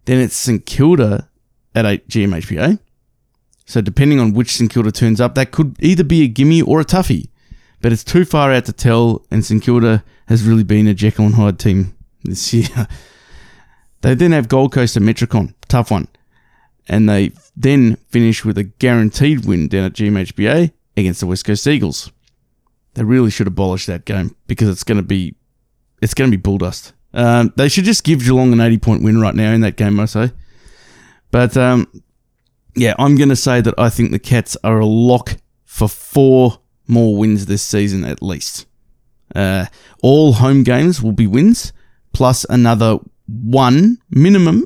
Then 0.05 0.19
it's 0.19 0.35
St 0.35 0.65
Kilda 0.65 1.29
at 1.73 2.07
GMHBA. 2.07 2.79
So 3.65 3.81
depending 3.81 4.19
on 4.19 4.33
which 4.33 4.55
St 4.55 4.71
Kilda 4.71 4.91
turns 4.91 5.19
up, 5.19 5.35
that 5.35 5.51
could 5.51 5.75
either 5.79 6.03
be 6.03 6.23
a 6.23 6.27
gimme 6.27 6.61
or 6.61 6.79
a 6.79 6.85
toughie. 6.85 7.29
But 7.81 7.91
it's 7.91 8.03
too 8.03 8.25
far 8.25 8.51
out 8.51 8.65
to 8.65 8.73
tell, 8.73 9.25
and 9.29 9.45
St 9.45 9.61
Kilda 9.61 10.03
has 10.27 10.43
really 10.43 10.63
been 10.63 10.87
a 10.87 10.93
Jekyll 10.93 11.25
and 11.25 11.35
Hyde 11.35 11.59
team 11.59 11.95
this 12.23 12.53
year. 12.53 12.87
they 14.01 14.15
then 14.15 14.31
have 14.31 14.47
Gold 14.47 14.71
Coast 14.71 14.95
and 14.95 15.05
Metricon, 15.05 15.53
tough 15.67 15.91
one. 15.91 16.07
And 16.87 17.09
they 17.09 17.31
then 17.55 17.95
finish 18.09 18.45
with 18.45 18.57
a 18.57 18.63
guaranteed 18.63 19.45
win 19.45 19.67
down 19.67 19.85
at 19.85 19.93
GMHBA 19.93 20.71
against 20.95 21.19
the 21.19 21.27
West 21.27 21.45
Coast 21.45 21.65
Eagles. 21.67 22.11
They 22.93 23.03
really 23.03 23.31
should 23.31 23.47
abolish 23.47 23.85
that 23.87 24.05
game 24.05 24.35
because 24.47 24.69
it's 24.69 24.83
going 24.83 24.97
to 24.97 25.03
be 25.03 25.35
it's 26.01 26.13
going 26.13 26.29
to 26.29 26.37
be 26.37 26.41
bull 26.41 26.59
dust. 26.59 26.93
Um, 27.13 27.53
they 27.55 27.69
should 27.69 27.85
just 27.85 28.03
give 28.03 28.19
Geelong 28.19 28.53
an 28.53 28.61
80 28.61 28.77
point 28.77 29.03
win 29.03 29.19
right 29.19 29.33
now 29.33 29.51
in 29.51 29.61
that 29.61 29.77
game, 29.77 29.99
I 29.99 30.05
say. 30.05 30.31
But 31.31 31.57
um, 31.57 31.87
yeah, 32.75 32.93
I'm 32.99 33.15
going 33.15 33.29
to 33.29 33.35
say 33.35 33.61
that 33.61 33.73
I 33.77 33.89
think 33.89 34.11
the 34.11 34.19
Cats 34.19 34.55
are 34.63 34.79
a 34.79 34.85
lock 34.85 35.37
for 35.63 35.87
four 35.89 36.59
more 36.87 37.15
wins 37.17 37.45
this 37.45 37.63
season 37.63 38.05
at 38.05 38.21
least. 38.21 38.65
Uh, 39.35 39.65
all 40.01 40.33
home 40.33 40.63
games 40.63 41.01
will 41.01 41.11
be 41.11 41.27
wins, 41.27 41.73
plus 42.13 42.45
another 42.49 42.99
one 43.27 43.97
minimum, 44.09 44.65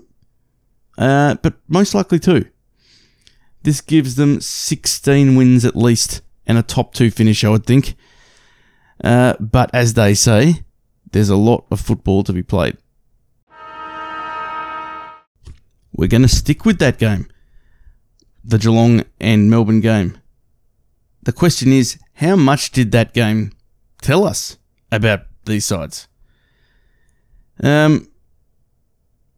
uh, 0.98 1.36
but 1.42 1.56
most 1.68 1.96
likely 1.96 2.20
two. 2.20 2.46
This 3.64 3.82
gives 3.82 4.16
them 4.16 4.40
16 4.40 5.36
wins 5.36 5.66
at 5.66 5.76
least 5.76 6.22
and 6.46 6.58
a 6.58 6.64
top 6.64 6.94
two 6.94 7.12
finish, 7.12 7.44
I 7.44 7.50
would 7.50 7.66
think. 7.66 7.96
Uh, 9.04 9.34
but 9.40 9.70
as 9.74 9.94
they 9.94 10.14
say, 10.14 10.64
there's 11.12 11.30
a 11.30 11.36
lot 11.36 11.66
of 11.72 11.80
football 11.80 12.24
to 12.24 12.34
be 12.34 12.44
played. 12.44 12.78
We're 15.94 16.08
going 16.08 16.22
to 16.22 16.28
stick 16.28 16.66
with 16.66 16.80
that 16.80 16.98
game 16.98 17.28
the 18.44 18.58
Geelong 18.58 19.04
and 19.20 19.50
Melbourne 19.50 19.82
game. 19.82 20.18
The 21.24 21.34
question 21.34 21.74
is, 21.74 22.00
how 22.14 22.36
much 22.36 22.72
did 22.72 22.92
that 22.94 23.14
game 23.14 23.52
tell 24.02 24.26
us 24.26 24.58
about 24.92 25.22
these 25.46 25.66
sides? 25.66 26.08
Um, 27.62 28.10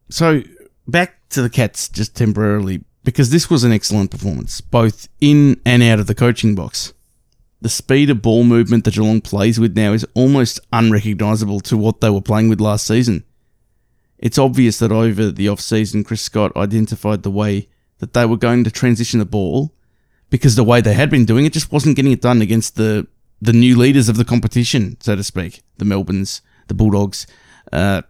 so 0.10 0.44
back 0.88 1.28
to 1.30 1.42
the 1.42 1.50
Cats 1.50 1.90
just 1.90 2.16
temporarily 2.16 2.84
because 3.04 3.30
this 3.30 3.50
was 3.50 3.64
an 3.64 3.72
excellent 3.72 4.12
performance, 4.12 4.62
both 4.62 5.08
in 5.20 5.60
and 5.66 5.82
out 5.82 6.00
of 6.00 6.08
the 6.08 6.16
coaching 6.16 6.56
box. 6.56 6.94
The 7.62 7.70
speed 7.70 8.10
of 8.10 8.22
ball 8.22 8.44
movement 8.44 8.86
that 8.86 8.96
Geelong 8.96 9.22
plays 9.22 9.60
with 9.60 9.76
now 9.76 9.94
is 9.94 10.06
almost 10.14 10.60
unrecognisable 10.74 11.60
to 11.62 11.78
what 11.78 12.02
they 12.02 12.10
were 12.10 12.22
playing 12.22 12.50
with 12.50 12.60
last 12.60 12.88
season. 12.88 13.24
It's 14.18 14.38
obvious 14.38 14.80
that 14.80 14.92
over 14.92 15.32
the 15.32 15.48
off-season, 15.48 16.04
Chris 16.04 16.22
Scott 16.22 16.56
identified 16.56 17.24
the 17.24 17.32
way 17.32 17.70
that 18.00 18.14
they 18.14 18.26
were 18.26 18.38
going 18.38 18.64
to 18.64 18.72
transition 18.72 19.20
the 19.20 19.26
ball 19.26 19.74
because 20.30 20.56
the 20.56 20.64
way 20.64 20.82
they 20.82 20.94
had 20.94 21.10
been 21.10 21.26
doing 21.26 21.46
it 21.46 21.54
just 21.54 21.72
wasn't 21.72 21.96
getting 21.96 22.12
it 22.12 22.22
done 22.22 22.42
against 22.42 22.76
the 22.76 23.08
the 23.42 23.54
new 23.54 23.78
leaders 23.78 24.08
of 24.08 24.18
the 24.18 24.26
competition, 24.26 24.98
so 25.00 25.16
to 25.16 25.24
speak, 25.24 25.62
the 25.78 25.86
Melbournes, 25.86 26.42
the 26.68 26.74
Bulldogs, 26.74 27.26
uh, 27.72 28.04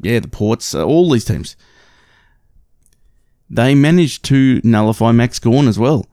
yeah, 0.00 0.20
the 0.20 0.28
Ports, 0.28 0.74
uh, 0.74 0.84
all 0.84 1.10
these 1.10 1.24
teams. 1.24 1.54
They 3.50 3.74
managed 3.74 4.24
to 4.26 4.60
nullify 4.64 5.12
Max 5.12 5.38
Gawn 5.38 5.68
as 5.68 5.78
well. 5.78 6.06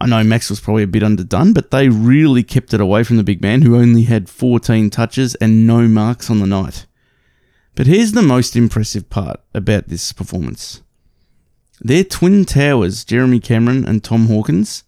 I 0.00 0.06
know 0.06 0.24
Max 0.24 0.48
was 0.48 0.60
probably 0.60 0.84
a 0.84 0.88
bit 0.88 1.02
underdone, 1.02 1.52
but 1.52 1.70
they 1.70 1.88
really 1.88 2.42
kept 2.42 2.72
it 2.72 2.80
away 2.80 3.04
from 3.04 3.18
the 3.18 3.24
big 3.24 3.42
man 3.42 3.62
who 3.62 3.76
only 3.76 4.04
had 4.04 4.30
14 4.30 4.88
touches 4.88 5.34
and 5.36 5.66
no 5.66 5.86
marks 5.88 6.30
on 6.30 6.38
the 6.38 6.46
night. 6.46 6.86
But 7.74 7.86
here's 7.86 8.12
the 8.12 8.22
most 8.22 8.56
impressive 8.56 9.10
part 9.10 9.40
about 9.54 9.88
this 9.88 10.12
performance. 10.12 10.82
Their 11.80 12.04
twin 12.04 12.44
towers, 12.44 13.04
Jeremy 13.04 13.40
Cameron 13.40 13.86
and 13.86 14.02
Tom 14.02 14.26
Hawkins, 14.26 14.84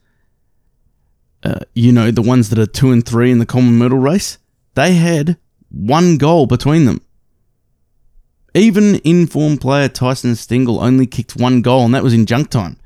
uh, 1.42 1.60
you 1.74 1.92
know, 1.92 2.10
the 2.10 2.22
ones 2.22 2.50
that 2.50 2.58
are 2.58 2.66
two 2.66 2.90
and 2.92 3.04
three 3.04 3.30
in 3.30 3.38
the 3.38 3.46
Coleman 3.46 3.78
Medal 3.78 3.98
race, 3.98 4.38
they 4.74 4.94
had 4.94 5.36
one 5.70 6.16
goal 6.16 6.46
between 6.46 6.84
them. 6.84 7.00
Even 8.54 8.96
in-form 8.96 9.56
player 9.56 9.88
Tyson 9.88 10.34
Stengel 10.36 10.80
only 10.80 11.06
kicked 11.06 11.36
one 11.36 11.62
goal, 11.62 11.84
and 11.84 11.94
that 11.94 12.02
was 12.02 12.14
in 12.14 12.26
junk 12.26 12.50
time. 12.50 12.76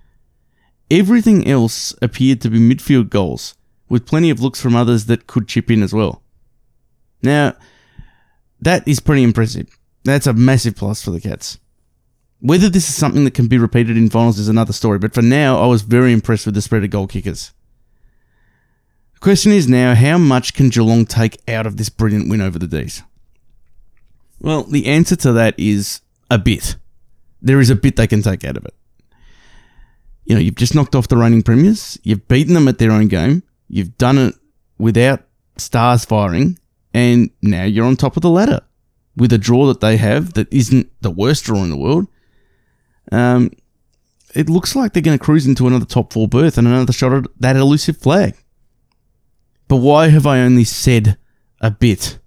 Everything 0.90 1.46
else 1.46 1.94
appeared 2.00 2.40
to 2.42 2.50
be 2.50 2.58
midfield 2.58 3.10
goals, 3.10 3.56
with 3.88 4.06
plenty 4.06 4.30
of 4.30 4.40
looks 4.40 4.60
from 4.60 4.76
others 4.76 5.06
that 5.06 5.26
could 5.26 5.48
chip 5.48 5.70
in 5.70 5.82
as 5.82 5.92
well. 5.92 6.22
Now, 7.22 7.54
that 8.60 8.86
is 8.86 9.00
pretty 9.00 9.24
impressive. 9.24 9.68
That's 10.04 10.28
a 10.28 10.32
massive 10.32 10.76
plus 10.76 11.02
for 11.02 11.10
the 11.10 11.20
Cats. 11.20 11.58
Whether 12.38 12.68
this 12.68 12.88
is 12.88 12.94
something 12.94 13.24
that 13.24 13.34
can 13.34 13.48
be 13.48 13.58
repeated 13.58 13.96
in 13.96 14.10
finals 14.10 14.38
is 14.38 14.48
another 14.48 14.72
story, 14.72 15.00
but 15.00 15.14
for 15.14 15.22
now, 15.22 15.60
I 15.60 15.66
was 15.66 15.82
very 15.82 16.12
impressed 16.12 16.46
with 16.46 16.54
the 16.54 16.62
spread 16.62 16.84
of 16.84 16.90
goal 16.90 17.08
kickers. 17.08 17.52
The 19.16 19.20
question 19.20 19.50
is 19.50 19.66
now, 19.66 19.94
how 19.94 20.18
much 20.18 20.52
can 20.52 20.68
Geelong 20.68 21.06
take 21.06 21.40
out 21.48 21.66
of 21.66 21.78
this 21.78 21.88
brilliant 21.88 22.28
win 22.28 22.42
over 22.42 22.58
the 22.58 22.66
D's? 22.66 23.02
Well, 24.40 24.64
the 24.64 24.86
answer 24.86 25.16
to 25.16 25.32
that 25.32 25.54
is 25.58 26.02
a 26.30 26.38
bit. 26.38 26.76
There 27.40 27.58
is 27.58 27.70
a 27.70 27.76
bit 27.76 27.96
they 27.96 28.06
can 28.06 28.20
take 28.20 28.44
out 28.44 28.58
of 28.58 28.66
it. 28.66 28.74
You 30.26 30.34
know, 30.34 30.40
you've 30.40 30.56
just 30.56 30.74
knocked 30.74 30.94
off 30.94 31.08
the 31.08 31.16
reigning 31.16 31.42
premiers, 31.42 31.98
you've 32.02 32.28
beaten 32.28 32.52
them 32.52 32.68
at 32.68 32.76
their 32.76 32.92
own 32.92 33.08
game, 33.08 33.42
you've 33.68 33.96
done 33.96 34.18
it 34.18 34.34
without 34.76 35.22
stars 35.56 36.04
firing, 36.04 36.58
and 36.92 37.30
now 37.40 37.64
you're 37.64 37.86
on 37.86 37.96
top 37.96 38.16
of 38.16 38.22
the 38.22 38.30
ladder 38.30 38.60
with 39.16 39.32
a 39.32 39.38
draw 39.38 39.66
that 39.66 39.80
they 39.80 39.96
have 39.96 40.34
that 40.34 40.52
isn't 40.52 40.90
the 41.00 41.10
worst 41.10 41.44
draw 41.44 41.62
in 41.62 41.70
the 41.70 41.76
world. 41.76 42.06
Um, 43.10 43.50
it 44.34 44.50
looks 44.50 44.76
like 44.76 44.92
they're 44.92 45.02
going 45.02 45.18
to 45.18 45.24
cruise 45.24 45.46
into 45.46 45.66
another 45.66 45.86
top 45.86 46.12
four 46.12 46.28
berth 46.28 46.58
and 46.58 46.68
another 46.68 46.92
shot 46.92 47.14
at 47.14 47.24
that 47.40 47.56
elusive 47.56 47.96
flag. 47.96 48.34
But 49.68 49.76
why 49.76 50.08
have 50.08 50.26
I 50.26 50.40
only 50.40 50.64
said 50.64 51.18
a 51.60 51.70
bit? 51.70 52.18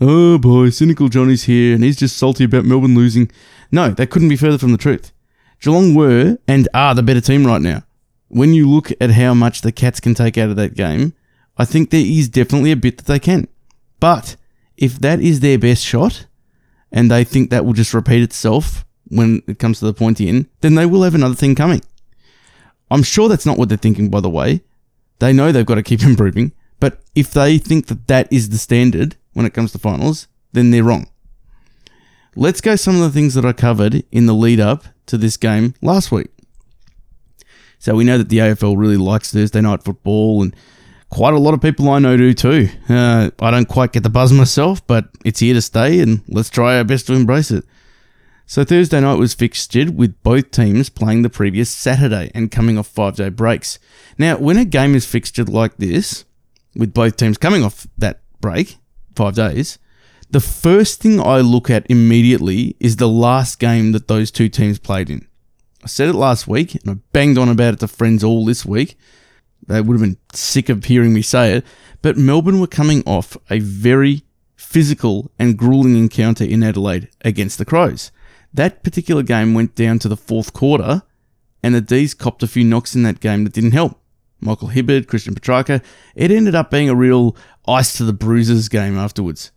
Oh 0.00 0.38
boy, 0.38 0.70
cynical 0.70 1.08
Johnny's 1.08 1.44
here 1.44 1.74
and 1.74 1.84
he's 1.84 1.96
just 1.96 2.16
salty 2.16 2.44
about 2.44 2.64
Melbourne 2.64 2.94
losing. 2.94 3.30
No, 3.70 3.90
that 3.90 4.10
couldn't 4.10 4.28
be 4.28 4.36
further 4.36 4.58
from 4.58 4.72
the 4.72 4.78
truth. 4.78 5.12
Geelong 5.60 5.94
were 5.94 6.38
and 6.48 6.68
are 6.74 6.94
the 6.94 7.02
better 7.02 7.20
team 7.20 7.46
right 7.46 7.62
now. 7.62 7.84
When 8.28 8.52
you 8.52 8.68
look 8.68 8.90
at 9.00 9.10
how 9.10 9.32
much 9.32 9.60
the 9.60 9.72
Cats 9.72 10.00
can 10.00 10.14
take 10.14 10.36
out 10.36 10.50
of 10.50 10.56
that 10.56 10.74
game, 10.74 11.14
I 11.56 11.64
think 11.64 11.90
there 11.90 12.04
is 12.04 12.28
definitely 12.28 12.72
a 12.72 12.76
bit 12.76 12.96
that 12.98 13.06
they 13.06 13.18
can. 13.18 13.46
But 14.00 14.36
if 14.76 14.98
that 14.98 15.20
is 15.20 15.40
their 15.40 15.58
best 15.58 15.84
shot 15.84 16.26
and 16.90 17.10
they 17.10 17.24
think 17.24 17.50
that 17.50 17.64
will 17.64 17.72
just 17.72 17.94
repeat 17.94 18.22
itself 18.22 18.84
when 19.08 19.42
it 19.46 19.58
comes 19.58 19.78
to 19.78 19.84
the 19.84 19.94
pointy 19.94 20.28
end, 20.28 20.48
then 20.60 20.74
they 20.74 20.86
will 20.86 21.02
have 21.04 21.14
another 21.14 21.34
thing 21.34 21.54
coming. 21.54 21.82
I'm 22.90 23.02
sure 23.02 23.28
that's 23.28 23.46
not 23.46 23.58
what 23.58 23.68
they're 23.68 23.78
thinking, 23.78 24.10
by 24.10 24.20
the 24.20 24.30
way. 24.30 24.62
They 25.22 25.32
know 25.32 25.52
they've 25.52 25.64
got 25.64 25.76
to 25.76 25.84
keep 25.84 26.02
improving, 26.12 26.50
but 26.80 27.00
if 27.14 27.30
they 27.30 27.56
think 27.56 27.86
that 27.86 28.08
that 28.08 28.32
is 28.32 28.48
the 28.48 28.58
standard 28.58 29.14
when 29.34 29.46
it 29.46 29.54
comes 29.54 29.70
to 29.70 29.78
finals, 29.78 30.26
then 30.52 30.72
they're 30.72 30.82
wrong. 30.82 31.06
Let's 32.34 32.60
go 32.60 32.74
some 32.74 32.96
of 32.96 33.02
the 33.02 33.10
things 33.10 33.34
that 33.34 33.44
I 33.44 33.52
covered 33.52 34.02
in 34.10 34.26
the 34.26 34.34
lead 34.34 34.58
up 34.58 34.82
to 35.06 35.16
this 35.16 35.36
game 35.36 35.74
last 35.80 36.10
week. 36.10 36.30
So 37.78 37.94
we 37.94 38.02
know 38.02 38.18
that 38.18 38.30
the 38.30 38.38
AFL 38.38 38.76
really 38.76 38.96
likes 38.96 39.32
Thursday 39.32 39.60
night 39.60 39.84
football, 39.84 40.42
and 40.42 40.56
quite 41.08 41.34
a 41.34 41.38
lot 41.38 41.54
of 41.54 41.60
people 41.60 41.88
I 41.88 42.00
know 42.00 42.16
do 42.16 42.34
too. 42.34 42.68
Uh, 42.88 43.30
I 43.38 43.52
don't 43.52 43.68
quite 43.68 43.92
get 43.92 44.02
the 44.02 44.10
buzz 44.10 44.32
myself, 44.32 44.84
but 44.88 45.08
it's 45.24 45.38
here 45.38 45.54
to 45.54 45.62
stay, 45.62 46.00
and 46.00 46.22
let's 46.26 46.50
try 46.50 46.78
our 46.78 46.84
best 46.84 47.06
to 47.06 47.12
embrace 47.12 47.52
it. 47.52 47.64
So 48.46 48.64
Thursday 48.64 49.00
night 49.00 49.18
was 49.18 49.34
fixtured 49.34 49.96
with 49.96 50.20
both 50.22 50.50
teams 50.50 50.90
playing 50.90 51.22
the 51.22 51.30
previous 51.30 51.70
Saturday 51.70 52.30
and 52.34 52.50
coming 52.50 52.76
off 52.76 52.88
five 52.88 53.16
day 53.16 53.28
breaks. 53.28 53.78
Now, 54.18 54.36
when 54.36 54.58
a 54.58 54.64
game 54.64 54.94
is 54.94 55.06
fixtured 55.06 55.48
like 55.48 55.76
this, 55.76 56.24
with 56.74 56.92
both 56.92 57.16
teams 57.16 57.38
coming 57.38 57.64
off 57.64 57.86
that 57.98 58.20
break, 58.40 58.78
five 59.14 59.34
days, 59.34 59.78
the 60.30 60.40
first 60.40 61.00
thing 61.00 61.20
I 61.20 61.40
look 61.40 61.70
at 61.70 61.90
immediately 61.90 62.76
is 62.80 62.96
the 62.96 63.08
last 63.08 63.58
game 63.58 63.92
that 63.92 64.08
those 64.08 64.30
two 64.30 64.48
teams 64.48 64.78
played 64.78 65.10
in. 65.10 65.26
I 65.84 65.88
said 65.88 66.08
it 66.08 66.14
last 66.14 66.48
week 66.48 66.74
and 66.74 66.90
I 66.90 66.94
banged 67.12 67.38
on 67.38 67.48
about 67.48 67.74
it 67.74 67.80
to 67.80 67.88
friends 67.88 68.24
all 68.24 68.44
this 68.44 68.64
week. 68.64 68.96
They 69.66 69.80
would 69.80 69.94
have 69.94 70.00
been 70.00 70.18
sick 70.32 70.68
of 70.68 70.84
hearing 70.84 71.12
me 71.12 71.22
say 71.22 71.54
it, 71.56 71.66
but 72.00 72.16
Melbourne 72.16 72.60
were 72.60 72.66
coming 72.66 73.02
off 73.06 73.36
a 73.50 73.58
very 73.58 74.22
physical 74.56 75.30
and 75.38 75.58
grueling 75.58 75.96
encounter 75.96 76.44
in 76.44 76.62
Adelaide 76.62 77.08
against 77.24 77.58
the 77.58 77.64
Crows. 77.64 78.10
That 78.54 78.82
particular 78.82 79.22
game 79.22 79.54
went 79.54 79.74
down 79.74 79.98
to 80.00 80.08
the 80.08 80.16
fourth 80.16 80.52
quarter, 80.52 81.02
and 81.62 81.74
the 81.74 81.80
D's 81.80 82.14
copped 82.14 82.42
a 82.42 82.48
few 82.48 82.64
knocks 82.64 82.94
in 82.94 83.02
that 83.04 83.20
game 83.20 83.44
that 83.44 83.52
didn't 83.52 83.72
help. 83.72 83.98
Michael 84.40 84.68
Hibberd, 84.68 85.06
Christian 85.06 85.34
Petracca. 85.34 85.82
It 86.14 86.30
ended 86.30 86.54
up 86.54 86.70
being 86.70 86.88
a 86.88 86.94
real 86.94 87.36
ice 87.66 87.96
to 87.96 88.04
the 88.04 88.12
bruises 88.12 88.68
game 88.68 88.98
afterwards. 88.98 89.52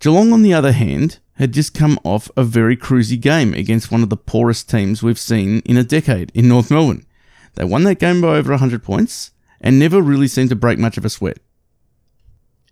Geelong, 0.00 0.32
on 0.32 0.42
the 0.42 0.54
other 0.54 0.72
hand, 0.72 1.18
had 1.34 1.52
just 1.52 1.74
come 1.74 1.98
off 2.02 2.30
a 2.36 2.42
very 2.42 2.76
cruisy 2.76 3.20
game 3.20 3.54
against 3.54 3.92
one 3.92 4.02
of 4.02 4.08
the 4.08 4.16
poorest 4.16 4.68
teams 4.68 5.02
we've 5.02 5.18
seen 5.18 5.60
in 5.60 5.76
a 5.76 5.84
decade 5.84 6.32
in 6.34 6.48
North 6.48 6.70
Melbourne. 6.70 7.06
They 7.54 7.64
won 7.64 7.84
that 7.84 7.98
game 7.98 8.20
by 8.20 8.36
over 8.36 8.52
100 8.52 8.82
points 8.82 9.32
and 9.60 9.78
never 9.78 10.00
really 10.00 10.26
seemed 10.26 10.48
to 10.48 10.56
break 10.56 10.78
much 10.78 10.96
of 10.96 11.04
a 11.04 11.10
sweat. 11.10 11.38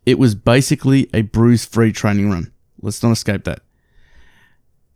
It 0.06 0.18
was 0.18 0.34
basically 0.34 1.08
a 1.12 1.22
bruise 1.22 1.64
free 1.64 1.92
training 1.92 2.30
run. 2.30 2.52
Let's 2.80 3.02
not 3.02 3.12
escape 3.12 3.44
that. 3.44 3.60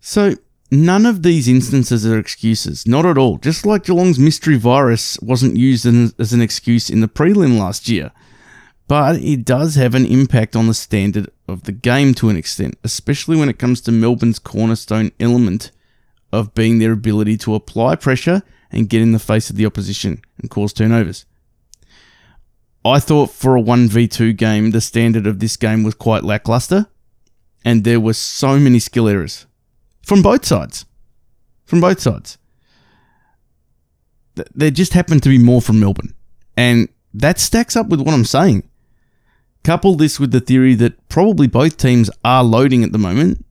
So, 0.07 0.35
none 0.71 1.07
of 1.07 1.23
these 1.23 1.49
instances 1.49 2.05
are 2.05 2.19
excuses. 2.19 2.87
Not 2.87 3.07
at 3.07 3.17
all. 3.17 3.39
Just 3.39 3.65
like 3.65 3.85
Geelong's 3.85 4.19
mystery 4.19 4.59
virus 4.59 5.19
wasn't 5.21 5.57
used 5.57 5.87
as 5.87 6.35
an 6.35 6.43
excuse 6.43 6.91
in 6.91 7.01
the 7.01 7.09
prelim 7.09 7.59
last 7.59 7.89
year. 7.89 8.11
But 8.87 9.17
it 9.23 9.47
does 9.47 9.77
have 9.77 9.95
an 9.95 10.05
impact 10.05 10.55
on 10.55 10.67
the 10.67 10.75
standard 10.75 11.31
of 11.49 11.63
the 11.63 11.73
game 11.73 12.13
to 12.17 12.29
an 12.29 12.37
extent, 12.37 12.77
especially 12.85 13.39
when 13.39 13.49
it 13.49 13.59
comes 13.59 13.81
to 13.81 13.93
Melbourne's 13.93 14.39
cornerstone 14.39 15.11
element 15.19 15.71
of 16.31 16.53
being 16.53 16.81
their 16.81 16.93
ability 16.93 17.39
to 17.39 17.55
apply 17.55 17.97
pressure 17.97 18.43
and 18.71 18.91
get 18.91 19.01
in 19.01 19.13
the 19.13 19.19
face 19.19 19.49
of 19.49 19.57
the 19.57 19.65
opposition 19.65 20.21
and 20.37 20.51
cause 20.51 20.75
turnovers. 20.75 21.25
I 22.85 23.01
thought 23.01 23.31
for 23.31 23.57
a 23.57 23.63
1v2 23.63 24.37
game, 24.37 24.73
the 24.73 24.83
standard 24.83 25.27
of 25.27 25.39
this 25.39 25.57
game 25.57 25.83
was 25.83 25.95
quite 25.95 26.25
lackluster, 26.25 26.89
and 27.65 27.85
there 27.85 28.01
were 28.01 28.13
so 28.13 28.59
many 28.59 28.79
skill 28.79 29.09
errors 29.09 29.47
from 30.05 30.23
both 30.23 30.45
sides. 30.45 30.85
From 31.65 31.81
both 31.81 32.01
sides. 32.01 32.39
There 34.55 34.71
just 34.71 34.95
happened 34.95 35.23
to 35.23 35.29
be 35.29 35.39
more 35.39 35.63
from 35.63 35.81
Melbourne, 35.81 36.15
and 36.57 36.89
that 37.13 37.39
stacks 37.39 37.77
up 37.77 37.89
with 37.89 38.01
what 38.01 38.15
I'm 38.15 38.25
saying. 38.25 38.69
Couple 39.63 39.95
this 39.95 40.21
with 40.21 40.33
the 40.33 40.41
theory 40.41 40.75
that 40.75 41.09
probably 41.09 41.47
both 41.47 41.77
teams 41.77 42.11
are 42.25 42.45
loading 42.45 42.83
at 42.83 42.93
the 42.93 42.99
moment, 42.99 43.47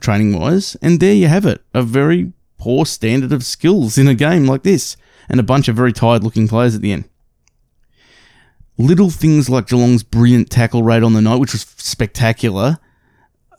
training 0.00 0.38
wise, 0.38 0.76
and 0.80 1.00
there 1.00 1.12
you 1.12 1.26
have 1.26 1.44
it 1.44 1.62
a 1.74 1.82
very 1.82 2.32
poor 2.56 2.86
standard 2.86 3.32
of 3.32 3.44
skills 3.44 3.98
in 3.98 4.08
a 4.08 4.14
game 4.14 4.46
like 4.46 4.62
this, 4.62 4.96
and 5.28 5.40
a 5.40 5.42
bunch 5.42 5.68
of 5.68 5.76
very 5.76 5.92
tired 5.92 6.24
looking 6.24 6.48
players 6.48 6.74
at 6.74 6.80
the 6.80 6.92
end. 6.92 7.08
Little 8.78 9.10
things 9.10 9.50
like 9.50 9.66
Geelong's 9.66 10.04
brilliant 10.04 10.50
tackle 10.50 10.84
rate 10.84 11.02
on 11.02 11.12
the 11.12 11.20
night, 11.20 11.40
which 11.40 11.52
was 11.52 11.62
spectacular, 11.76 12.78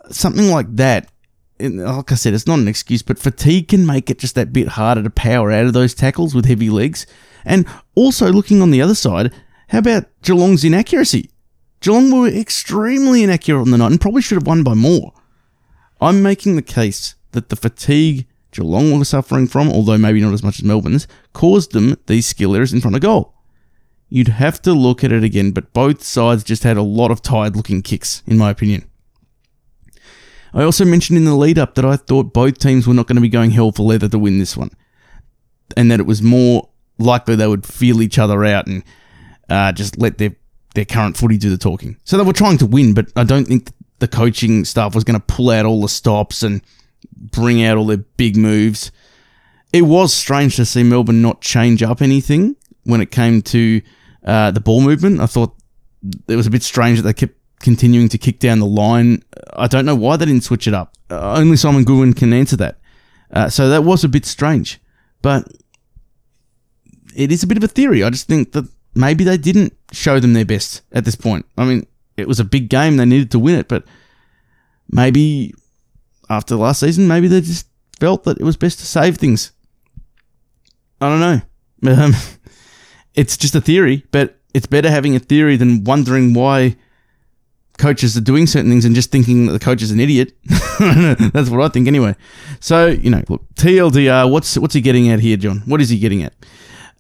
something 0.10 0.50
like 0.50 0.74
that. 0.78 1.12
Like 1.60 2.12
I 2.12 2.16
said, 2.16 2.34
it's 2.34 2.48
not 2.48 2.60
an 2.60 2.68
excuse, 2.68 3.02
but 3.02 3.20
fatigue 3.20 3.68
can 3.68 3.86
make 3.86 4.10
it 4.10 4.20
just 4.20 4.36
that 4.36 4.54
bit 4.54 4.70
harder 4.70 5.04
to 5.04 5.10
power 5.10 5.52
out 5.52 5.66
of 5.66 5.74
those 5.74 5.94
tackles 5.94 6.34
with 6.34 6.46
heavy 6.46 6.70
legs. 6.70 7.06
And 7.44 7.68
also, 7.96 8.32
looking 8.32 8.62
on 8.62 8.72
the 8.72 8.82
other 8.82 8.96
side, 8.96 9.34
how 9.70 9.80
about 9.80 10.06
Geelong's 10.22 10.64
inaccuracy? 10.64 11.30
Geelong 11.82 12.12
were 12.12 12.28
extremely 12.28 13.24
inaccurate 13.24 13.62
on 13.62 13.72
the 13.72 13.78
night 13.78 13.92
and 13.92 14.02
probably 14.02 14.22
should 14.22 14.38
have 14.38 14.48
won 14.48 14.64
by 14.64 14.74
more. 14.74 15.14
I'm 16.02 16.24
making 16.24 16.56
the 16.56 16.62
case 16.62 17.16
that 17.32 17.50
the 17.50 17.56
fatigue 17.56 18.26
Geelong 18.52 18.98
were 18.98 19.06
suffering 19.06 19.48
from, 19.48 19.70
although 19.70 19.98
maybe 19.98 20.22
not 20.22 20.34
as 20.34 20.44
much 20.44 20.60
as 20.60 20.66
Melbourne's, 20.66 21.08
caused 21.34 21.72
them 21.72 21.98
these 22.08 22.26
skill 22.26 22.56
errors 22.56 22.74
in 22.74 22.82
front 22.82 22.96
of 22.96 23.02
goal. 23.02 23.34
You'd 24.10 24.30
have 24.30 24.62
to 24.64 24.74
look 24.74 25.04
at 25.04 25.12
it 25.12 25.24
again, 25.24 25.52
but 25.52 25.72
both 25.72 26.04
sides 26.04 26.44
just 26.44 26.64
had 26.64 26.78
a 26.78 26.82
lot 26.82 27.12
of 27.12 27.22
tired 27.22 27.56
looking 27.56 27.82
kicks, 27.82 28.24
in 28.26 28.38
my 28.38 28.50
opinion. 28.50 28.89
I 30.54 30.64
also 30.64 30.86
mentioned 30.86 31.18
in 31.18 31.26
the 31.26 31.36
lead 31.36 31.60
up 31.60 31.76
that 31.76 31.86
I 31.86 31.96
thought 31.96 32.34
both 32.34 32.58
teams 32.58 32.88
were 32.88 32.94
not 32.94 33.08
going 33.08 33.16
to 33.16 33.22
be 33.22 33.30
going 33.30 33.52
hell 33.52 33.72
for 33.72 33.84
leather 33.84 34.10
to 34.10 34.20
win 34.20 34.40
this 34.40 34.58
one, 34.58 34.72
and 35.78 35.92
that 35.92 36.00
it 36.00 36.06
was 36.06 36.22
more 36.22 36.70
likely 36.98 37.36
they 37.36 37.48
would 37.48 37.66
feel 37.66 38.02
each 38.02 38.20
other 38.20 38.44
out 38.44 38.68
and 38.68 38.84
uh, 39.50 39.72
just 39.72 39.98
let 39.98 40.18
their 40.18 40.36
their 40.76 40.86
current 40.86 41.18
footy 41.18 41.38
do 41.38 41.50
the 41.50 41.58
talking. 41.58 41.98
So 42.04 42.18
they 42.18 42.24
were 42.24 42.34
trying 42.34 42.58
to 42.60 42.66
win, 42.66 42.94
but 42.94 43.08
I 43.16 43.24
don't 43.24 43.46
think 43.46 43.72
the 44.00 44.08
coaching 44.08 44.66
staff 44.66 44.96
was 44.96 45.04
going 45.04 45.20
to 45.20 45.26
pull 45.26 45.50
out 45.50 45.66
all 45.66 45.82
the 45.82 45.90
stops 45.90 46.44
and 46.44 46.62
bring 47.14 47.64
out 47.64 47.78
all 47.78 47.86
their 47.86 47.98
big 47.98 48.38
moves. 48.38 48.92
It 49.74 49.84
was 49.84 50.14
strange 50.14 50.56
to 50.56 50.66
see 50.66 50.84
Melbourne 50.84 51.22
not 51.22 51.42
change 51.42 51.84
up 51.84 52.02
anything 52.02 52.56
when 52.84 53.02
it 53.02 53.12
came 53.12 53.42
to 53.44 53.82
uh, 54.24 54.52
the 54.52 54.60
ball 54.60 54.82
movement. 54.82 55.20
I 55.20 55.26
thought 55.26 55.56
it 56.28 56.36
was 56.36 56.48
a 56.48 56.52
bit 56.52 56.64
strange 56.64 57.00
that 57.00 57.04
they 57.04 57.14
kept 57.14 57.36
continuing 57.60 58.10
to 58.10 58.18
kick 58.18 58.40
down 58.40 58.60
the 58.60 58.66
line. 58.66 59.24
I 59.54 59.68
don't 59.68 59.86
know 59.86 59.96
why 59.96 60.18
they 60.18 60.26
didn't 60.26 60.44
switch 60.44 60.68
it 60.68 60.74
up. 60.74 60.94
Uh, 61.10 61.34
only 61.34 61.58
Simon 61.58 61.84
Goodwin 61.84 62.14
can 62.14 62.34
answer 62.34 62.56
that. 62.58 62.80
Uh, 63.32 63.50
so 63.50 63.70
that 63.70 63.84
was 63.84 64.04
a 64.04 64.10
bit 64.10 64.26
strange. 64.26 64.80
But 65.22 65.48
it 67.16 67.32
is 67.32 67.44
a 67.44 67.48
bit 67.48 67.58
of 67.58 67.64
a 67.64 67.68
theory. 67.68 68.04
I 68.04 68.10
just 68.10 68.28
think 68.28 68.54
that 68.54 68.68
maybe 68.96 69.24
they 69.24 69.38
didn't 69.38 69.74
show 69.92 70.20
them 70.20 70.34
their 70.34 70.46
best 70.46 70.82
at 70.92 71.06
this 71.06 71.16
point. 71.16 71.46
I 71.58 71.66
mean, 71.66 71.86
it 72.18 72.28
was 72.28 72.40
a 72.40 72.46
big 72.46 72.70
game. 72.70 72.98
They 72.98 73.06
needed 73.06 73.32
to 73.32 73.40
win 73.40 73.56
it, 73.56 73.68
but 73.68 73.84
maybe 74.90 75.54
after 76.30 76.56
last 76.56 76.80
season, 76.80 77.08
maybe 77.08 77.28
they 77.28 77.42
just 77.42 77.68
felt 78.00 78.24
that 78.24 78.40
it 78.40 78.44
was 78.44 78.58
best 78.58 78.80
to 78.80 78.86
save 78.86 79.18
things. 79.18 79.52
I 81.02 81.10
don't 81.10 81.20
know. 81.20 81.42
Um, 81.82 82.14
it's 83.16 83.38
just 83.38 83.56
a 83.56 83.62
theory, 83.62 84.06
but 84.12 84.38
it's 84.54 84.66
better 84.66 84.92
having 84.92 85.16
a 85.16 85.20
theory 85.20 85.56
than 85.56 85.86
wondering 85.86 86.34
why 86.34 86.76
coaches 87.80 88.16
are 88.16 88.22
doing 88.22 88.46
certain 88.46 88.70
things 88.70 88.86
and 88.86 88.94
just 88.94 89.12
thinking 89.12 89.48
that 89.48 89.54
the 89.54 89.60
coach 89.60 89.82
is 89.82 89.90
an 89.90 90.00
idiot. 90.00 90.34
That's 90.44 91.50
what 91.50 91.62
I 91.62 91.70
think 91.70 91.88
anyway. 91.88 92.16
So, 92.60 92.88
you 92.88 93.10
know, 93.10 93.24
look, 93.28 93.44
TLDR, 93.56 94.30
what's 94.30 94.58
what's 94.58 94.76
he 94.76 94.82
getting 94.82 95.10
at 95.10 95.20
here, 95.20 95.38
John? 95.38 95.64
What 95.66 95.82
is 95.82 95.90
he 95.90 95.98
getting 95.98 96.22
at? 96.22 96.34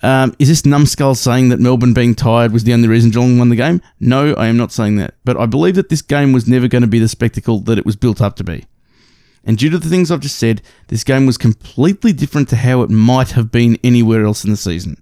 Um, 0.01 0.33
is 0.39 0.47
this 0.47 0.65
numbskull 0.65 1.15
saying 1.15 1.49
that 1.49 1.59
Melbourne 1.59 1.93
being 1.93 2.15
tired 2.15 2.53
was 2.53 2.63
the 2.63 2.73
only 2.73 2.87
reason 2.87 3.11
Geelong 3.11 3.37
won 3.37 3.49
the 3.49 3.55
game? 3.55 3.81
No, 3.99 4.33
I 4.35 4.47
am 4.47 4.55
not 4.55 4.71
saying 4.71 4.95
that. 4.95 5.15
But 5.25 5.37
I 5.37 5.45
believe 5.45 5.75
that 5.75 5.89
this 5.89 6.01
game 6.01 6.31
was 6.31 6.47
never 6.47 6.69
going 6.69 6.83
to 6.83 6.87
be 6.87 6.99
the 6.99 7.09
spectacle 7.09 7.59
that 7.61 7.77
it 7.77 7.85
was 7.85 7.97
built 7.97 8.21
up 8.21 8.37
to 8.37 8.43
be. 8.43 8.65
And 9.43 9.57
due 9.57 9.69
to 9.69 9.77
the 9.77 9.89
things 9.89 10.09
I've 10.09 10.19
just 10.21 10.37
said, 10.37 10.61
this 10.87 11.03
game 11.03 11.25
was 11.25 11.37
completely 11.37 12.13
different 12.13 12.49
to 12.49 12.55
how 12.55 12.81
it 12.81 12.89
might 12.89 13.31
have 13.31 13.51
been 13.51 13.77
anywhere 13.83 14.25
else 14.25 14.43
in 14.43 14.51
the 14.51 14.57
season. 14.57 15.01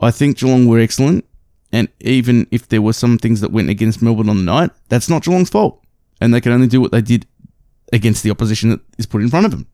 I 0.00 0.10
think 0.10 0.38
Geelong 0.38 0.66
were 0.66 0.78
excellent, 0.78 1.24
and 1.74 1.88
even 1.98 2.46
if 2.52 2.68
there 2.68 2.80
were 2.80 2.92
some 2.92 3.18
things 3.18 3.40
that 3.40 3.50
went 3.50 3.68
against 3.68 4.00
Melbourne 4.00 4.28
on 4.28 4.36
the 4.36 4.44
night, 4.44 4.70
that's 4.88 5.10
not 5.10 5.24
Geelong's 5.24 5.50
fault. 5.50 5.82
And 6.20 6.32
they 6.32 6.40
can 6.40 6.52
only 6.52 6.68
do 6.68 6.80
what 6.80 6.92
they 6.92 7.02
did 7.02 7.26
against 7.92 8.22
the 8.22 8.30
opposition 8.30 8.70
that 8.70 8.80
is 8.96 9.06
put 9.06 9.22
in 9.22 9.28
front 9.28 9.44
of 9.44 9.50
them. 9.50 9.66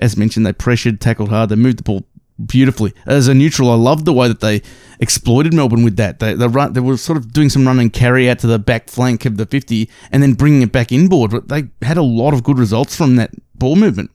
As 0.00 0.16
mentioned, 0.16 0.44
they 0.44 0.52
pressured, 0.52 1.00
tackled 1.00 1.28
hard, 1.28 1.48
they 1.48 1.54
moved 1.54 1.78
the 1.78 1.84
ball 1.84 2.06
beautifully. 2.44 2.92
As 3.06 3.28
a 3.28 3.34
neutral, 3.34 3.70
I 3.70 3.76
loved 3.76 4.04
the 4.04 4.12
way 4.12 4.26
that 4.26 4.40
they 4.40 4.62
exploited 4.98 5.54
Melbourne 5.54 5.84
with 5.84 5.94
that. 5.96 6.18
They, 6.18 6.34
they, 6.34 6.48
run, 6.48 6.72
they 6.72 6.80
were 6.80 6.96
sort 6.96 7.18
of 7.18 7.32
doing 7.32 7.50
some 7.50 7.68
run 7.68 7.78
and 7.78 7.92
carry 7.92 8.28
out 8.28 8.40
to 8.40 8.48
the 8.48 8.58
back 8.58 8.88
flank 8.88 9.24
of 9.24 9.36
the 9.36 9.46
50 9.46 9.88
and 10.10 10.24
then 10.24 10.34
bringing 10.34 10.62
it 10.62 10.72
back 10.72 10.90
inboard. 10.90 11.30
But 11.30 11.46
they 11.46 11.68
had 11.86 11.98
a 11.98 12.02
lot 12.02 12.34
of 12.34 12.42
good 12.42 12.58
results 12.58 12.96
from 12.96 13.14
that 13.14 13.30
ball 13.54 13.76
movement. 13.76 14.10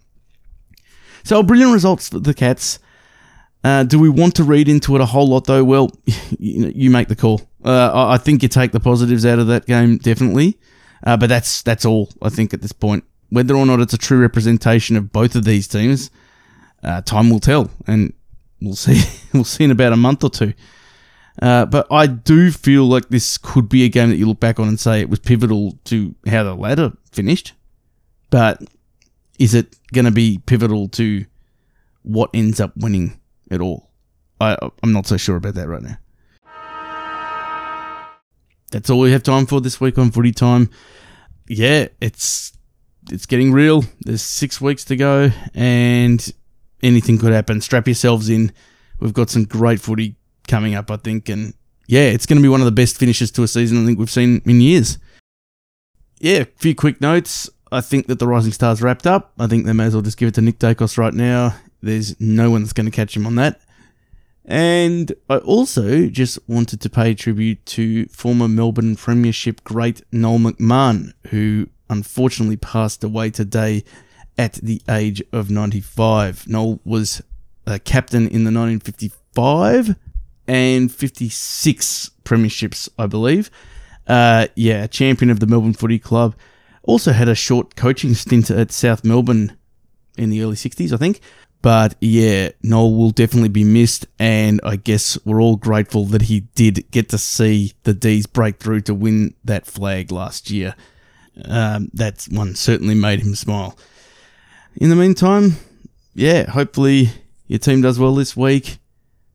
So, 1.23 1.41
brilliant 1.41 1.71
results 1.71 2.09
for 2.09 2.19
the 2.19 2.33
Cats. 2.33 2.79
Uh, 3.65 3.84
do 3.84 3.99
we 3.99 4.10
want 4.10 4.36
to 4.36 4.43
read 4.43 4.69
into 4.69 4.95
it 4.95 5.01
a 5.01 5.06
whole 5.06 5.28
lot, 5.28 5.45
though? 5.45 5.63
Well, 5.63 5.91
you, 6.39 6.89
make 6.89 7.08
the 7.08 7.15
call. 7.15 7.41
Uh, 7.63 7.91
I 8.10 8.17
think 8.17 8.43
you 8.43 8.49
take 8.49 8.71
the 8.71 8.80
positives 8.80 9.25
out 9.25 9.39
of 9.39 9.47
that 9.47 9.65
game, 9.65 9.97
definitely. 9.97 10.60
Uh, 11.04 11.17
but 11.17 11.28
that's 11.28 11.62
that's 11.63 11.84
all, 11.84 12.10
I 12.21 12.30
think, 12.30 12.54
at 12.54 12.62
this 12.62 12.71
point. 12.71 13.04
Whether 13.30 13.56
or 13.56 13.65
not 13.65 13.80
it's 13.80 13.93
a 13.93 13.97
true 13.97 14.19
representation 14.19 14.95
of 14.95 15.12
both 15.12 15.36
of 15.36 15.43
these 15.43 15.67
teams– 15.67 16.10
uh, 16.86 17.01
time 17.01 17.30
will 17.30 17.39
tell, 17.39 17.69
and 17.88 18.13
we'll 18.62 18.75
see. 18.75 19.01
we'll 19.34 19.43
see 19.43 19.63
in 19.63 19.71
about 19.71 19.93
a 19.93 19.97
month 19.97 20.23
or 20.23 20.30
two. 20.30 20.54
Uh, 21.41 21.65
but 21.65 21.86
I 21.91 22.08
do 22.08 22.51
feel 22.51 22.86
like 22.86 23.10
this 23.10 23.38
could 23.38 23.67
be 23.67 23.84
a 23.84 23.89
game 23.89 24.10
that 24.10 24.15
you 24.15 24.25
look 24.25 24.39
back 24.39 24.58
on 24.58 24.69
and 24.69 24.80
say 24.80 25.01
it 25.01 25.10
was 25.10 25.19
pivotal 25.19 25.78
to 25.86 26.15
how 26.28 26.43
the 26.43 26.54
ladder 26.54 26.93
finished. 27.12 27.54
But 28.30 28.62
is 29.38 29.54
it 29.54 29.75
going 29.93 30.06
to 30.06 30.12
be 30.12 30.39
pivotal 30.45 30.88
to 30.89 31.25
what 32.04 32.30
ends 32.34 32.62
up 32.62 32.71
winning 32.78 33.19
at 33.51 33.62
all? 33.62 33.89
I, 34.39 34.58
I'm 34.84 34.91
not 34.91 35.08
so 35.08 35.17
sure 35.17 35.38
about 35.38 35.55
that 35.55 35.67
right 35.67 35.82
now. 35.82 35.97
That's 38.72 38.89
all 38.89 38.99
we 38.99 39.11
have 39.11 39.24
time 39.24 39.45
for 39.45 39.61
this 39.61 39.80
week 39.80 39.97
on 39.97 40.11
Footy 40.11 40.32
Time. 40.32 40.69
Yeah, 41.47 41.88
it's 42.01 42.51
it's 43.11 43.26
getting 43.26 43.51
real. 43.51 43.84
There's 44.01 44.22
six 44.22 44.59
weeks 44.59 44.84
to 44.86 44.95
go, 44.95 45.32
and 45.53 46.34
anything 46.82 47.17
could 47.17 47.32
happen. 47.32 47.61
Strap 47.61 47.88
yourselves 47.88 48.30
in. 48.30 48.51
We've 48.99 49.13
got 49.13 49.30
some 49.30 49.45
great 49.45 49.80
footy 49.80 50.15
coming 50.47 50.76
up, 50.76 50.89
I 50.89 50.97
think, 50.97 51.30
and 51.30 51.53
yeah, 51.88 52.03
it's 52.03 52.26
going 52.26 52.38
to 52.38 52.43
be 52.43 52.49
one 52.49 52.61
of 52.61 52.65
the 52.65 52.72
best 52.72 52.97
finishes 52.97 53.32
to 53.32 53.43
a 53.43 53.47
season 53.47 53.82
I 53.82 53.86
think 53.86 53.99
we've 53.99 54.09
seen 54.09 54.41
in 54.45 54.61
years. 54.61 54.97
Yeah, 56.19 56.39
a 56.39 56.45
few 56.45 56.74
quick 56.74 57.01
notes. 57.01 57.49
I 57.72 57.82
think 57.82 58.07
that 58.07 58.19
the 58.19 58.28
Rising 58.28 58.53
Stars 58.53 58.82
wrapped 58.82 59.05
up. 59.05 59.34
I 59.38 59.47
think 59.47 59.65
they 59.65 59.74
may 59.74 59.86
as 59.86 59.93
well 59.93 60.01
just 60.01 60.17
give 60.17 60.30
it 60.30 60.36
to 60.36 60.41
Nick 60.41 60.59
Daicos 60.59 60.97
right 60.97 61.13
now. 61.13 61.55
There's 61.86 62.19
no 62.19 62.49
one 62.49 62.61
that's 62.61 62.73
going 62.73 62.88
to 62.88 62.91
catch 62.91 63.15
him 63.15 63.27
on 63.27 63.36
that. 63.36 63.61
And 64.43 65.13
I 65.29 65.38
also 65.38 66.07
just 66.07 66.39
wanted 66.47 66.81
to 66.81 66.89
pay 66.89 67.13
tribute 67.13 67.63
to 67.67 68.07
former 68.07 68.47
Melbourne 68.47 68.95
Premiership 68.95 69.63
great 69.63 70.01
Noel 70.11 70.39
McMahon, 70.39 71.13
who 71.27 71.69
unfortunately 71.89 72.57
passed 72.57 73.03
away 73.03 73.29
today 73.29 73.83
at 74.38 74.53
the 74.53 74.81
age 74.89 75.23
of 75.31 75.51
95. 75.51 76.47
Noel 76.47 76.79
was 76.83 77.21
a 77.67 77.77
captain 77.79 78.23
in 78.23 78.43
the 78.43 78.51
1955 78.51 79.95
and 80.47 80.91
56 80.91 82.11
premierships, 82.23 82.89
I 82.97 83.05
believe. 83.05 83.51
Uh, 84.07 84.47
yeah, 84.55 84.88
champion 84.88 85.29
of 85.29 85.39
the 85.39 85.47
Melbourne 85.47 85.73
Footy 85.73 85.99
Club. 85.99 86.36
Also 86.83 87.13
had 87.13 87.29
a 87.29 87.36
short 87.36 87.75
coaching 87.75 88.13
stint 88.13 88.49
at 88.51 88.71
South 88.71 89.03
Melbourne 89.03 89.57
in 90.17 90.29
the 90.29 90.41
early 90.41 90.55
60s, 90.55 90.93
I 90.93 90.97
think. 90.97 91.19
But 91.66 91.95
yeah, 91.99 92.49
Noel 92.61 92.93
will 92.93 93.09
definitely 93.09 93.49
be 93.49 93.63
missed, 93.63 94.05
and 94.20 94.61
I 94.63 94.76
guess 94.76 95.18
we're 95.26 95.41
all 95.41 95.55
grateful 95.55 96.05
that 96.05 96.22
he 96.22 96.41
did 96.53 96.86
get 96.91 97.09
to 97.09 97.18
see 97.18 97.74
the 97.82 97.93
D's 97.95 98.28
break 98.28 98.59
through 98.59 98.82
to 98.82 98.93
win 98.93 99.34
that 99.43 99.66
flag 99.66 100.11
last 100.11 100.51
year. 100.51 100.76
Um, 101.43 101.89
that 101.91 102.28
one 102.30 102.53
certainly 102.53 102.93
made 102.93 103.22
him 103.22 103.34
smile. 103.34 103.76
In 104.76 104.91
the 104.91 104.95
meantime, 104.95 105.53
yeah, 106.13 106.47
hopefully 106.51 107.09
your 107.47 107.57
team 107.57 107.82
does 107.82 107.97
well 107.97 108.13
this 108.13 108.38
week. 108.38 108.78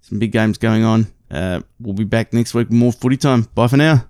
Some 0.03 0.21
big 0.21 0.31
games 0.31 0.57
going 0.57 0.85
on. 0.85 1.09
Uh, 1.33 1.63
we'll 1.81 1.95
be 1.95 2.05
back 2.05 2.33
next 2.33 2.55
week 2.55 2.69
with 2.69 2.79
more 2.79 2.93
footy 2.93 3.17
time. 3.17 3.49
Bye 3.57 3.67
for 3.67 3.77
now. 3.77 4.09